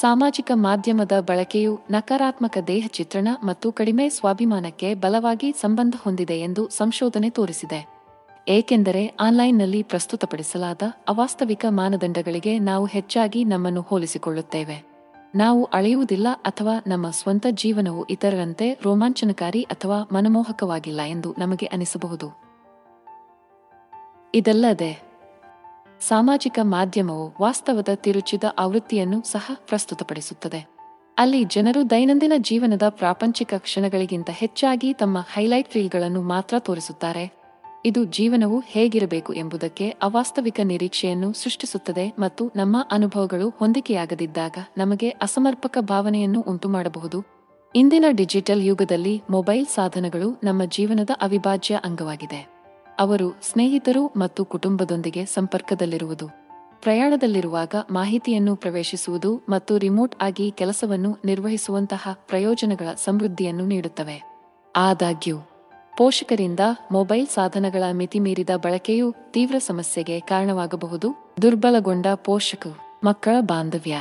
ಸಾಮಾಜಿಕ 0.00 0.50
ಮಾಧ್ಯಮದ 0.54 1.12
ಬಳಕೆಯು 1.20 1.78
ನಕಾರಾತ್ಮಕ 1.90 2.58
ದೇಹ 2.66 2.86
ಚಿತ್ರಣ 2.86 3.28
ಮತ್ತು 3.44 3.72
ಕಡಿಮೆ 3.72 4.08
ಸ್ವಾಭಿಮಾನಕ್ಕೆ 4.08 4.94
ಬಲವಾಗಿ 4.94 5.52
ಸಂಬಂಧ 5.52 5.94
ಹೊಂದಿದೆ 6.04 6.40
ಎಂದು 6.40 6.68
ಸಂಶೋಧನೆ 6.68 7.30
ತೋರಿಸಿದೆ. 7.30 7.88
ಏಕೆಂದರೆ 8.48 9.06
ಆನ್ಲೈನ್ನಲ್ಲಿ 9.20 9.82
ಪ್ರಸ್ತುತಪಡಿಸಲಾದ 9.82 10.82
ಅವಾಸ್ತವಿಕ 11.08 11.64
ಮಾನದಂಡಗಳಿಗೆ 11.68 12.58
ನಾವು 12.58 12.86
ಹೆಚ್ಚಾಗಿ 12.86 13.44
ನಮ್ಮನ್ನು 13.44 13.80
ಹೋಲಿಸಿಕೊಳ್ಳುತ್ತೇವೆ. 13.80 14.84
ನಾವು 15.34 15.64
ಅಳೆಯುವುದಿಲ್ಲ 15.64 16.26
ಅಥವಾ 16.32 16.82
ನಮ್ಮ 16.86 17.10
ಸ್ವಂತ 17.10 17.46
ಜೀವನವು 17.50 18.04
ಇತರರಂತೆ 18.04 18.78
ರೋಮಾಂಚನಕಾರಿ 18.82 19.62
ಅಥವಾ 19.62 20.08
ಮನಮೋಹಕವಾಗಿಲ್ಲ 20.12 21.00
ಎಂದು 21.00 21.34
ನಮಗೆ 21.38 21.66
ಅನಿಸಬಹುದು. 21.66 22.46
ಇದಲ್ಲದೆ 24.34 25.05
ಸಾಮಾಜಿಕ 26.00 26.58
ಮಾಧ್ಯಮವು 26.62 27.34
ವಾಸ್ತವದ 27.40 27.88
ತಿರುಚಿದ 27.94 28.44
ಆವೃತ್ತಿಯನ್ನು 28.58 29.22
ಸಹ 29.22 29.50
ಪ್ರಸ್ತುತಪಡಿಸುತ್ತದೆ. 29.68 30.68
ಅಲ್ಲಿ 31.18 31.44
ಜನರು 31.44 31.90
ದೈನಂದಿನ 31.90 32.32
ಜೀವನದ 32.36 32.82
ಪ್ರಾಪಂಚಿಕ 32.88 33.54
ಕ್ಷಣಗಳಿಗಿಂತ 33.58 34.30
ಹೆಚ್ಚಾಗಿ 34.32 34.92
ತಮ್ಮ 34.92 35.18
ಹೈಲೈಟ್ 35.18 35.74
ರೀಲ್ಗಳನ್ನು 35.74 36.22
ಮಾತ್ರ 36.22 36.58
ತೋರಿಸುತ್ತಾರೆ. 36.58 37.46
ಇದು 37.84 38.04
ಜೀವನವು 38.04 38.62
ಹೇಗಿರಬೇಕು 38.66 39.32
ಎಂಬುದಕ್ಕೆ 39.32 39.90
ಅವಾಸ್ತವಿಕ 39.90 40.60
ನಿರೀಕ್ಷೆಯನ್ನು 40.64 41.32
ಸೃಷ್ಟಿಸುತ್ತದೆ 41.32 42.14
ಮತ್ತು 42.18 42.52
ನಮ್ಮ 42.56 42.76
ಅನುಭವಗಳು 42.90 43.48
ಹೊಂದಿಕೆಯಾಗದಿದ್ದಾಗ 43.48 44.56
ನಮಗೆ 44.78 45.08
ಅಸಮರ್ಪಕ 45.08 45.78
ಭಾವನೆಯನ್ನು 45.80 46.40
ಉಂಟುಮಾಡಬಹುದು. 46.40 47.22
ಇಂದಿನ 47.76 48.04
ಡಿಜಿಟಲ್ 48.10 48.62
ಯುಗದಲ್ಲಿ 48.62 49.22
ಮೊಬೈಲ್ 49.30 49.66
ಸಾಧನಗಳು 49.66 50.40
ನಮ್ಮ 50.44 50.64
ಜೀವನದ 50.64 51.10
ಅವಿಭಾಜ್ಯ 51.20 51.80
ಅಂಗವಾಗಿದೆ. 51.84 52.55
ಅವರು 52.98 53.36
ಸ್ನೇಹಿತರು 53.42 54.06
ಮತ್ತು 54.06 54.44
ಕುಟುಂಬದೊಂದಿಗೆ 54.44 55.24
ಸಂಪರ್ಕದಲ್ಲಿರುವುದು. 55.24 56.28
ಪ್ರಯಾಣದಲ್ಲಿರುವಾಗ 56.80 57.74
ಮಾಹಿತಿಯನ್ನು 57.90 58.56
ಪ್ರವೇಶಿಸುವುದು 58.56 59.40
ಮತ್ತು 59.48 59.78
ರಿಮೋಟ್ 59.78 60.16
ಆಗಿ 60.22 60.50
ಕೆಲಸವನ್ನು 60.50 61.18
ನಿರ್ವಹಿಸುವಂತಹ 61.24 62.08
ಪ್ರಯೋಜನಗಳ 62.28 62.88
ಸಮೃದ್ಧಿಯನ್ನು 63.04 63.66
ನೀಡುತ್ತವೆ. 63.66 64.22
ಆದಾಗ್ಯೂ, 64.76 65.36
ಪೋಷಕರಿಂದ 65.98 66.60
ಮೊಬೈಲ್ 66.92 67.26
ಸಾಧನಗಳ 67.26 67.82
ಮಿತಿಮೀರಿದ 67.92 68.50
ಬಳಕೆಯು 68.56 69.14
ತೀವ್ರ 69.30 69.58
ಸಮಸ್ಯೆಗೆ 69.58 70.20
ಕಾರಣವಾಗಬಹುದು. 70.20 71.34
ದುರ್ಬಲಗೊಂಡ 71.42 72.06
ಪೋಷಕ, 72.14 72.66
ಮಕ್ಕಳ 73.04 73.36
ಬಾಂಧವ್ಯ. 73.40 73.96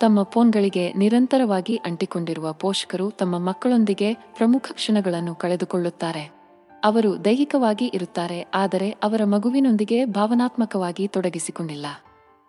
ತಮ್ಮ 0.00 0.22
ಫೋನ್ಗಳಿಗೆ 0.22 0.92
ನಿರಂತರವಾಗಿ 0.92 1.76
ಅಂಟಿಕೊಂಡಿರುವ 1.76 2.52
ಪೋಷಕರು 2.52 3.10
ತಮ್ಮ 3.10 3.38
ಮಕ್ಕಳೊಂದಿಗೆ 3.38 4.14
ಪ್ರಮುಖ 4.14 4.70
ಕ್ಷಣಗಳನ್ನು 4.72 5.34
ಕಳೆದುಕೊಳ್ಳುತ್ತಾರೆ. 5.34 6.39
ಅವರು 6.84 7.10
ದೈಹಿಕವಾಗಿ 7.24 7.86
ಇರುತ್ತಾರೆ, 7.94 8.38
ಆದರೆ 8.54 8.90
ಅವರ 8.90 9.22
ಮಗುವಿನೊಂದಿಗೆ 9.24 9.98
ಭಾವನಾತ್ಮಕವಾಗಿ 10.04 11.06
ತೊಡಗಿಸಿಕೊಂಡಿಲ್ಲ. 11.08 11.86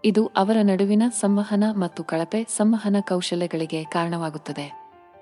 ಇದು 0.03 0.21
ಅವರ 0.37 0.57
ನಡುವಿನ 0.61 1.03
ಸಂವಹನ 1.19 1.63
ಮತ್ತು 1.77 2.03
ಕಳಪೆ 2.03 2.39
ಸಂವಹನ 2.57 2.99
ಕೌಶಲ್ಯಗಳಿಗೆ 3.07 3.81
ಕಾರಣವಾಗುತ್ತದೆ. 3.83 4.67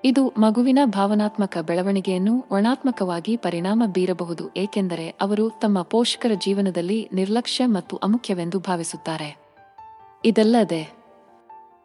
ಇದು 0.04 0.22
ಮಗುವಿನ 0.38 0.78
ಭಾವನಾತ್ಮಕ 0.84 1.58
ಬೆಳವಣಿಗೆಯನ್ನು 1.58 2.34
ಋಣಾತ್ಮಕವಾಗಿ 2.52 3.36
ಪರಿಣಾಮ 3.36 3.82
ಬೀರಬಹುದು, 3.86 4.44
ಏಕೆಂದರೆ 4.56 5.06
ಅವರು 5.20 5.44
ತಮ್ಮ 5.62 5.82
ಪೋಷಕರ 5.82 6.32
ಜೀವನದಲ್ಲಿ 6.34 6.98
ನಿರ್ಲಕ್ಷ್ಯ 7.12 7.66
ಮತ್ತು 7.66 7.96
ಅಮುಖ್ಯವೆಂದು 7.96 8.60
ಭಾವಿಸುತ್ತಾರೆ. 8.60 9.28
ಇದಲ್ಲದೆ 10.24 10.82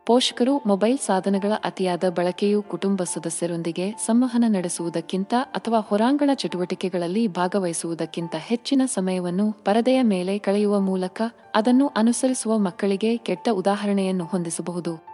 ಪೋಷಕರು 0.05 0.61
ಮೊಬೈಲ್ 0.65 0.97
ಸಾಧನಗಳ 0.97 1.51
ಅತಿಯಾದ 1.63 2.03
ಬಳಕೆಯು 2.09 2.61
ಕುಟುಂಬ 2.61 3.03
ಸದಸ್ಯರೊಂದಿಗೆ 3.03 3.91
ಸಂವಹನ 3.91 4.43
ನಡೆಸುವುದಕ್ಕಿಂತ 4.47 5.33
ಅಥವಾ 5.41 5.79
ಹೊರಾಂಗಣ 5.79 6.29
ಚಟುವಟಿಕೆಗಳಲ್ಲಿ 6.33 7.27
ಭಾಗವಹಿಸುವುದಕ್ಕಿಂತ 7.27 8.35
ಹೆಚ್ಚಿನ 8.37 8.81
ಸಮಯವನ್ನು 8.85 9.51
ಪರದೆಯ 9.51 10.01
ಮೇಲೆ 10.01 10.37
ಕಳೆಯುವ 10.37 10.79
ಮೂಲಕ 10.79 11.21
ಅದನ್ನು 11.55 11.87
ಅನುಸರಿಸುವ 11.87 12.57
ಮಕ್ಕಳಿಗೆ 12.57 13.17
ಕೆಟ್ಟ 13.17 13.49
ಉದಾಹರಣೆಯನ್ನು 13.51 14.25
ಹೊಂದಿಸಬಹುದು. 14.25 15.05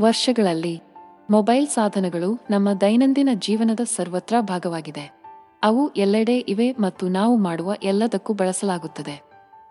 ವರ್ಷಗಳಲ್ಲಿ 0.00 0.82
ಮೊಬೈಲ್ 1.30 1.66
ಸಾಧನಗಳು 1.66 2.46
ನಮ್ಮ 2.50 2.72
ದೈನಂದಿನ 2.72 3.28
ಜೀವನದ 3.34 3.80
ಸರ್ವತ್ರ 3.96 4.34
ಭಾಗವಾಗಿದೆ. 4.40 5.22
ಅವು 5.62 5.88
ಎಲ್ಲೆಡೆ 5.88 6.38
ಇವೆ 6.38 6.72
ಮತ್ತು 6.72 7.08
ನಾವು 7.08 7.36
ಮಾಡುವ 7.36 7.74
ಎಲ್ಲದಕ್ಕೂ 7.82 8.32
ಬಳಸಲಾಗುತ್ತದೆ. 8.32 9.22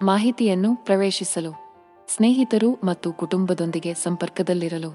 ಮಾಹಿತಿಯನ್ನು 0.02 0.76
ಪ್ರವೇಶಿಸಲು 0.76 1.65
ಸ್ನೇಹಿತರು 2.08 2.78
ಮತ್ತು 2.84 3.14
ಕುಟುಂಬದೊಂದಿಗೆ 3.14 3.94
ಸಂಪರ್ಕದಲ್ಲಿರಲು, 3.94 4.92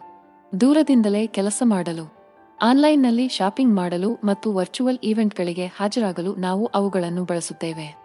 ದೂರದಿಂದಲೇ 0.60 1.26
ಕೆಲಸ 1.26 1.62
ಮಾಡಲು, 1.64 2.14
ಆನ್ಲೈನ್ನಲ್ಲಿ 2.62 3.28
ಶಾಪಿಂಗ್ 3.28 3.74
ಮಾಡಲು 3.74 4.14
ಮತ್ತು 4.24 4.52
ವರ್ಚುವಲ್ 4.52 4.98
ಈವೆಂಟ್ಗಳಿಗೆ 5.04 5.66
ಹಾಜರಾಗಲು 5.66 6.34
ನಾವು 6.34 6.66
ಅವುಗಳನ್ನು 6.66 7.24
ಬಳಸುತ್ತೇವೆ. 7.24 7.96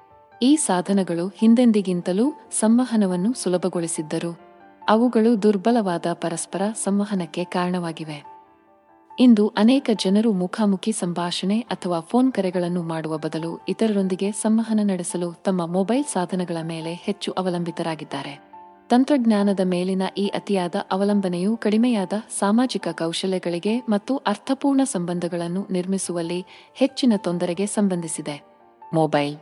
ಈ 0.42 0.56
ಸಾಧನಗಳು 0.56 1.28
ಹಿಂದೆಂದಿಗಿಂತಲೂ 1.28 2.34
ಸಂವಹನವನ್ನು 2.52 3.34
ಸುಲಭಗೊಳಿಸಿದ್ದರು, 3.34 4.40
ಅವುಗಳು 4.90 5.44
ದುರ್ಬಲವಾದ 5.44 6.06
ಪರಸ್ಪರ 6.14 6.62
ಸಂವಹನಕ್ಕೆ 6.84 7.44
ಕಾರಣವಾಗಿವೆ. 7.44 8.36
ಇಂದು 9.20 9.48
ಅನೇಕ 9.48 9.90
ಜನರು 9.94 10.32
ಮುಖಾಮುಖಿ 10.32 10.92
ಸಂಭಾಷಣೆ 10.92 11.60
ಅಥವಾ 11.60 12.00
ಫೋನ್ 12.00 12.32
ಕರೆಗಳನ್ನು 12.32 12.84
ಮಾಡುವ 12.84 13.18
ಬದಲು 13.18 13.60
ಇತರರೊಂದಿಗೆ 13.70 14.32
ಸಂವಹನ 14.32 14.80
ನಡೆಸಲು 14.84 15.34
ತಮ್ಮ 15.34 15.66
ಮೊಬೈಲ್ 15.66 16.04
ಸಾಧನಗಳ 16.04 16.58
ಮೇಲೆ 16.64 16.94
ಹೆಚ್ಚು 16.94 17.32
ಅವಲಂಬಿತರಾಗಿದ್ದಾರೆ. 17.32 18.45
ತಂತ್ರಜ್ಞಾನದ 18.90 19.60
ಮೇಲಿನ 19.64 20.02
ಈ 20.18 20.28
ಅತಿಯಾದ 20.28 20.76
ಅವಲಂಬನೆಯು 20.92 21.58
ಕಡಿಮೆಯಾದ 21.58 22.14
ಸಾಮಾಜಿಕ 22.40 22.88
ಕೌಶಲ್ಯಗಳಿಗೆ 22.92 23.80
ಮತ್ತು 23.80 24.18
ಅರ್ಥಪೂರ್ಣ 24.18 24.82
ಸಂಬಂಧಗಳನ್ನು 24.84 25.68
ನಿರ್ಮಿಸುವಲ್ಲಿ 25.72 26.46
ಹೆಚ್ಚಿನ 26.74 27.14
ತೊಂದರೆಗೆ 27.18 27.66
ಸಂಬಂಧಿಸಿದೆ. 27.66 28.44
ಮೊಬೈಲ್. 28.94 29.38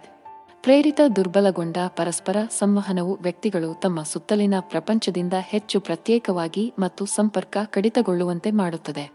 ಪ್ರೇರಿತ 0.62 1.01
ದುರ್ಬಲಗೊಂಡ 1.15 1.77
ಪರಸ್ಪರ 1.88 2.36
ಸಂವಹನವು 2.49 3.17
ವ್ಯಕ್ತಿಗಳು 3.21 3.79
ತಮ್ಮ 3.79 4.03
ಸುತ್ತಲಿನ 4.03 4.53
ಪ್ರಪಂಚದಿಂದ 4.60 5.34
ಹೆಚ್ಚು 5.39 5.79
ಪ್ರತ್ಯೇಕವಾಗಿ 5.79 6.73
ಮತ್ತು 6.79 7.06
ಸಂಪರ್ಕ 7.06 7.58
ಕಡಿತಗೊಳ್ಳುವಂತೆ 7.65 8.51
ಮಾಡುತ್ತದೆ. 8.51 9.12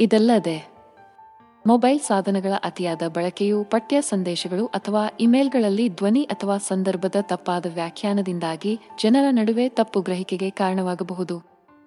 ಇದಲ್ಲದೆ 0.00 0.75
ಮೊಬೈಲ್ 1.66 2.00
ಸಾಧನಗಳ 2.00 2.52
ಅತಿಯಾದ 2.64 3.02
ಬಳಕೆಯು 3.08 3.64
ಪಠ್ಯ 3.64 4.00
ಸಂದೇಶಗಳು 4.00 4.66
ಅಥವಾ 4.66 5.08
ಇಮೇಲ್ಗಳಲ್ಲಿ 5.20 5.88
ಧ್ವನಿ 5.88 6.22
ಅಥವಾ 6.22 6.58
ಸಂದರ್ಭದ 6.58 7.14
ತಪ್ಪಾದ 7.20 7.66
ವ್ಯಾಖ್ಯಾನದಿಂದಾಗಿ 7.74 8.80
ಜನರ 9.02 9.24
ನಡುವೆ 9.30 9.68
ತಪ್ಪು 9.68 10.00
ಗ್ರಹಿಕೆಗೆ 10.00 10.50
ಕಾರಣವಾಗಬಹುದು. 10.50 11.42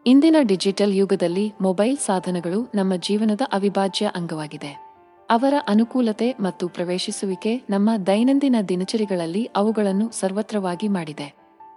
ಇಂದಿನ 0.07 0.35
ಡಿಜಿಟಲ್ 0.41 0.93
ಯುಗದಲ್ಲಿ 0.93 1.53
ಮೊಬೈಲ್ 1.61 1.97
ಸಾಧನಗಳು 1.97 2.71
ನಮ್ಮ 2.75 2.95
ಜೀವನದ 2.95 3.41
ಅವಿಭಾಜ್ಯ 3.53 4.11
ಅಂಗವಾಗಿದೆ. 4.15 4.89
ಅವರ 5.29 5.53
ಅನುಕೂಲತೆ 5.67 6.35
ಮತ್ತು 6.39 6.67
ಪ್ರವೇಶಿಸುವಿಕೆ 6.67 7.61
ನಮ್ಮ 7.69 7.89
ದೈನಂದಿನ 8.07 8.55
ದಿನಚರಿಗಳಲ್ಲಿ 8.69 9.49
ಅವುಗಳನ್ನು 9.55 10.11
ಸರ್ವತ್ರವಾಗಿ 10.11 10.87
ಮಾಡಿದೆ. 10.87 11.33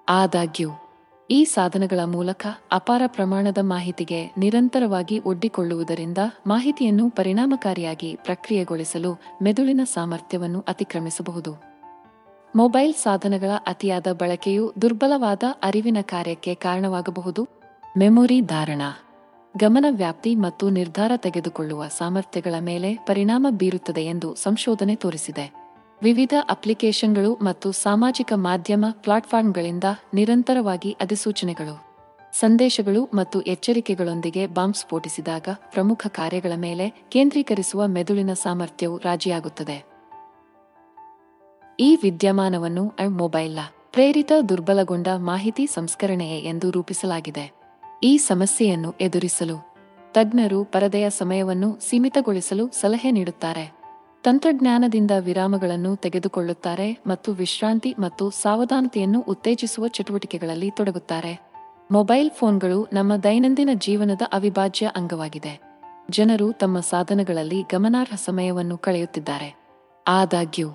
ಆದಾಗ್ಯೂ 0.08 0.70
ಈ 1.30 1.44
ಸಾಧನಗಳ 1.44 2.00
ಮೂಲಕ 2.04 2.46
ಅಪಾರ 2.72 3.02
ಪ್ರಮಾಣದ 3.06 3.58
ಮಾಹಿತಿಗೆ 3.61 4.35
ನಿರಂತರವಾಗಿ 4.38 5.18
ಒಡ್ಡಿಕೊಳ್ಳುವುದರಿಂದ 5.18 6.18
ಮಾಹಿತಿಯನ್ನು 6.46 7.11
ಪರಿಣಾಮಕಾರಿಯಾಗಿ 7.11 8.18
ಪ್ರಕ್ರಿಯೆಗೊಳಿಸಲು 8.24 9.20
ಮೆದುಳಿನ 9.42 9.80
ಸಾಮರ್ಥ್ಯವನ್ನು 9.85 10.64
ಅತಿಕ್ರಮಿಸಬಹುದು. 10.68 11.62
ಮೊಬೈಲ್ 12.56 12.94
ಸಾಧನಗಳ 12.94 13.50
ಅತಿಯಾದ 13.66 14.06
ಬಳಕೆಯು 14.12 14.72
ದುರ್ಬಲವಾದ 14.82 15.42
ಅರಿವಿನ 15.62 15.96
ಕಾರ್ಯಕ್ಕೆ 16.02 16.54
ಕಾರಣವಾಗಬಹುದು. 16.54 17.48
ಮೆಮೊರಿ 17.98 18.40
ಧಾರಣ. 18.40 18.82
ಗಮನ 19.56 19.85
ವ್ಯಾಪ್ತಿ 19.90 20.35
ಮತ್ತು 20.35 20.70
ನಿರ್ಧಾರ 20.70 21.12
ತೆಗೆದುಕೊಳ್ಳುವ 21.16 21.88
ಸಾಮರ್ಥ್ಯಗಳ 21.88 22.54
ಮೇಲೆ 22.61 22.96
ಪರಿಣಾಮ 22.96 23.46
ಬೀರುತ್ತದೆ 23.50 24.04
ಎಂದು 24.04 24.35
ಸಂಶೋಧನೆ 24.35 24.94
ತೋರಿಸಿದೆ. 24.94 25.62
ವಿವಿಧ 26.02 26.34
ಅಪ್ಲಿಕೇಶನ್ಗಳು 26.50 27.34
ಮತ್ತು 27.34 27.72
ಸಾಮಾಜಿಕ 27.72 28.32
ಮಾಧ್ಯಮ 28.36 28.84
ಪ್ಲಾಟ್ಫಾರ್ಮ್ಗಳಿಂದ 28.90 29.84
ನಿರಂತರವಾಗಿ 30.14 30.96
ಅಧಿಸೂಚನೆಗಳು, 31.00 31.74
ಸಂದೇಶಗಳು 32.32 33.10
ಮತ್ತು 33.14 33.40
ಎಚ್ಚರಿಕೆಗಳೊಂದಿಗೆ 33.40 34.46
ಬಾಂಬ್ 34.46 34.76
ಸ್ಫೋಟಿಸಿದಾಗ 34.76 35.48
ಪ್ರಮುಖ 35.54 36.06
ಕಾರ್ಯಗಳ 36.06 36.52
ಮೇಲೆ 36.56 37.06
ಕೇಂದ್ರೀಕರಿಸುವ 37.10 37.86
ಮೆದುಳಿನ 37.86 38.32
ಸಾಮರ್ಥ್ಯವು 38.32 38.98
ರಾಜಿಯಾಗುತ್ತದೆ. 38.98 39.84
ಈ 41.80 41.98
ವಿದ್ಯಮಾನವನ್ನು 42.02 42.94
ಮೊಬೈಲ್ 43.08 43.58
ಪ್ರೇರಿತ 43.92 44.32
ದುರ್ಬಲಗೊಂಡ 44.48 45.08
ಮಾಹಿತಿ 45.16 45.66
ಸಂಸ್ಕರಣೆಯೇ 45.66 46.38
ಎಂದು 46.38 46.70
ರೂಪಿಸಲಾಗಿದೆ. 46.70 47.52
ಈ 48.02 48.16
ಸಮಸ್ಯೆಯನ್ನು 48.16 48.94
ಎದುರಿಸಲು 49.00 49.56
ತಜ್ಞರು 50.12 50.64
ಪರದೆಯ 50.64 51.10
ಸಮಯವನ್ನು 51.10 51.80
ಸೀಮಿತಗೊಳಿಸಲು 51.80 52.70
ಸಲಹೆ 52.80 53.10
ನೀಡುತ್ತಾರೆ. 53.10 53.82
ತಂತ್ರಜ್ಞಾನದಿಂದ 54.22 55.11
ವಿರಾಮಗಳನ್ನು 55.20 55.96
ತೆಗೆದುಕೊಳ್ಳುತ್ತಾರೆ 55.96 57.02
ಮತ್ತು 57.06 57.32
ವಿಶ್ರಾಂತಿ 57.32 57.94
ಮತ್ತು 57.98 58.30
ಸಾವಧಾನತೆಯನ್ನು 58.30 59.20
ಉತ್ತೇಜಿಸುವ 59.20 59.88
ಚಟುವಟಿಕೆಗಳಲ್ಲಿ 59.88 60.70
ತೊಡಗುತ್ತಾರೆ. 60.70 61.50
ಮೊಬೈಲ್ 61.90 62.30
ಫೋನ್ಗಳು 62.30 62.88
ನಮ್ಮ 62.92 63.16
ದೈನಂದಿನ 63.16 63.70
ಜೀವನದ 63.74 64.22
ಅವಿಭಾಜ್ಯ 64.32 64.90
ಅಂಗವಾಗಿದೆ. 64.96 65.61
ಜನರು 66.11 66.52
ತಮ್ಮ 66.52 66.80
ಸಾಧನಗಳಲ್ಲಿ 66.80 67.62
ಗಮನಾರ್ಹ 67.62 68.14
ಸಮಯವನ್ನು 68.14 68.78
ಕಳೆಯುತ್ತಿದ್ದಾರೆ. 68.78 69.54
ಆದಾಗ್ಯೂ, 70.08 70.68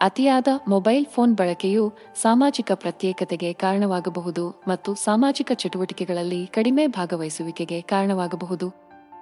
ಅತಿಯಾದ 0.00 0.48
ಮೊಬೈಲ್ 0.68 1.06
ಫೋನ್ 1.06 1.34
ಬಳಕೆಯು 1.34 1.92
ಸಾಮಾಜಿಕ 2.22 2.72
ಪ್ರತ್ಯೇಕತೆಗೆ 2.74 3.52
ಕಾರಣವಾಗಬಹುದು 3.52 4.62
ಮತ್ತು 4.68 4.94
ಸಾಮಾಜಿಕ 4.94 5.52
ಚಟುವಟಿಕೆಗಳಲ್ಲಿ 5.54 6.46
ಕಡಿಮೆ 6.46 6.86
ಭಾಗವಹಿಸುವಿಕೆಗೆ 6.86 7.80
ಕಾರಣವಾಗಬಹುದು. 7.80 8.72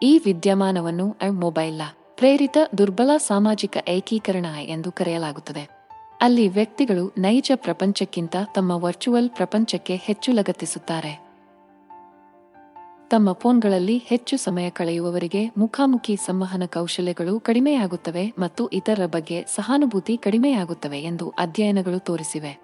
ಈ 0.03 0.21
ವಿದ್ಯಮಾನವನ್ನು 0.25 1.17
ಮೊಬೈಲ್ನ 1.31 1.83
ಪ್ರೇರಿತ, 2.23 2.59
ದುರ್ಬಲ, 2.79 3.17
ಸಾಮಾಜಿಕ 3.17 3.77
ಏಕೀಕರಣ 3.89 4.47
ಎಂದು 4.63 4.93
ಕರೆಯಲಾಗುತ್ತದೆ. 4.93 5.69
ಅಲ್ಲಿ 6.21 6.49
ವ್ಯಕ್ತಿಗಳು 6.49 7.15
ನೈಜ 7.19 7.51
ಪ್ರಪಂಚಕ್ಕಿಂತ 7.55 8.37
ತಮ್ಮ 8.55 8.71
ವರ್ಚುವಲ್ 8.71 9.31
ಪ್ರಪಂಚಕ್ಕೆ 9.31 9.97
ಹೆಚ್ಚು 9.97 10.33
ಲಗತ್ತಿಸುತ್ತಾರೆ. 10.33 11.25
ತಮ್ಮ 13.11 13.33
ಫೋನ್ಗಳಲ್ಲಿ 13.33 13.99
ಹೆಚ್ಚು 13.99 14.37
ಸಮಯ 14.37 14.71
ಕಳೆಯುವವರಿಗೆ 14.71 15.51
ಮುಖಾಮುಖಿ 15.59 16.17
ಸಂವಹನ 16.17 16.63
ಕೌಶಲ್ಯಗಳು 16.67 17.41
ಕಡಿಮೆಯಾಗುತ್ತವೆ 17.41 18.33
ಮತ್ತು 18.39 18.69
ಇತರರ 18.69 19.07
ಬಗ್ಗೆ 19.07 19.45
ಸಹಾನುಭೂತಿ 19.55 20.17
ಕಡಿಮೆಯಾಗುತ್ತವೆ 20.17 21.01
ಎಂದು 21.01 21.29
ಅಧ್ಯಯನಗಳು 21.39 21.99
ತೋರಿಸಿವೆ. 21.99 22.61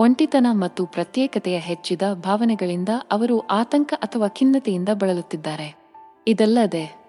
ಒಂಟಿತನ 0.00 0.46
ಮತ್ತು 0.52 0.86
ಪ್ರತ್ಯೇಕತೆಯ 0.86 1.58
ಹೆಚ್ಚಿದ 1.58 2.02
ಭಾವನೆಗಳಿಂದ 2.12 2.88
ಅವರು 3.10 3.40
ಆತಂಕ 3.40 3.94
ಅಥವಾ 3.96 4.28
ಖಿನ್ನತೆಯಿಂದ 4.28 4.88
ಬಳಲುತ್ತಿದ್ದಾರೆ. 4.92 5.76
ಇದಲ್ಲದೆ 6.26 7.01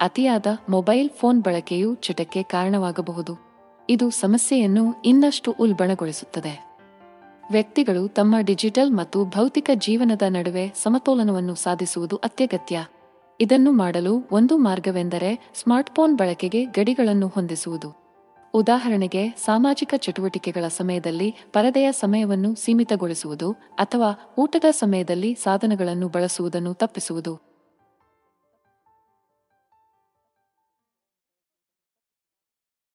ಅತಿಯಾದ 0.00 0.46
ಮೊಬೈಲ್ 0.68 1.10
ಫೋನ್ 1.10 1.42
ಬಳಕೆಯು 1.42 1.94
ಚಟಕ್ಕೆ 1.94 2.42
ಕಾರಣವಾಗಬಹುದು. 2.42 3.36
ಇದು 3.90 4.10
ಸಮಸ್ಯೆಯನ್ನು 4.10 5.02
ಇನ್ನಷ್ಟು 5.04 5.54
ಉಲ್ಬಣಗೊಳಿಸುತ್ತದೆ. 5.60 6.76
ವ್ಯಕ್ತಿಗಳು 7.50 8.08
ತಮ್ಮ 8.08 8.34
ಡಿಜಿಟಲ್ 8.40 8.90
ಮತ್ತು 8.90 9.24
ಭೌತಿಕ 9.24 9.70
ಜೀವನದ 9.74 10.22
ನಡುವೆ 10.28 10.72
ಸಮತೋಲನವನ್ನು 10.82 11.54
ಸಾಧಿಸುವುದು 11.54 12.16
ಅತ್ಯಗತ್ಯ. 12.16 12.84
ಇದನ್ನು 13.40 13.72
ಮಾಡಲು 13.72 14.28
ಒಂದು 14.32 14.58
ಮಾರ್ಗವೆಂದರೆ 14.58 15.50
ಸ್ಮಾರ್ಟ್ಫೋನ್ 15.54 16.16
ಬಳಕೆಗೆ 16.16 16.64
ಗಡಿಗಳನ್ನು 16.64 17.28
ಹೊಂದಿಸುವುದು. 17.28 17.96
ಉದಾಹರಣೆಗೆ, 18.54 19.30
ಸಾಮಾಜಿಕ 19.30 19.94
ಚಟುವಟಿಕೆಗಳ 19.96 20.68
ಸಮಯದಲ್ಲಿ 20.68 21.34
ಪರದೆಯ 21.52 21.92
ಸಮಯವನ್ನು 21.92 22.54
ಸೀಮಿತಗೊಳಿಸುವುದು 22.54 23.52
ಅಥವಾ 23.52 24.34
ಊಟದ 24.38 24.64
ಸಮಯದಲ್ಲಿ 24.70 25.34
ಸಾಧನಗಳನ್ನು 25.34 26.08
ಬಳಸುವುದನ್ನು 26.08 26.74
ತಪ್ಪಿಸುವುದು. 26.74 27.47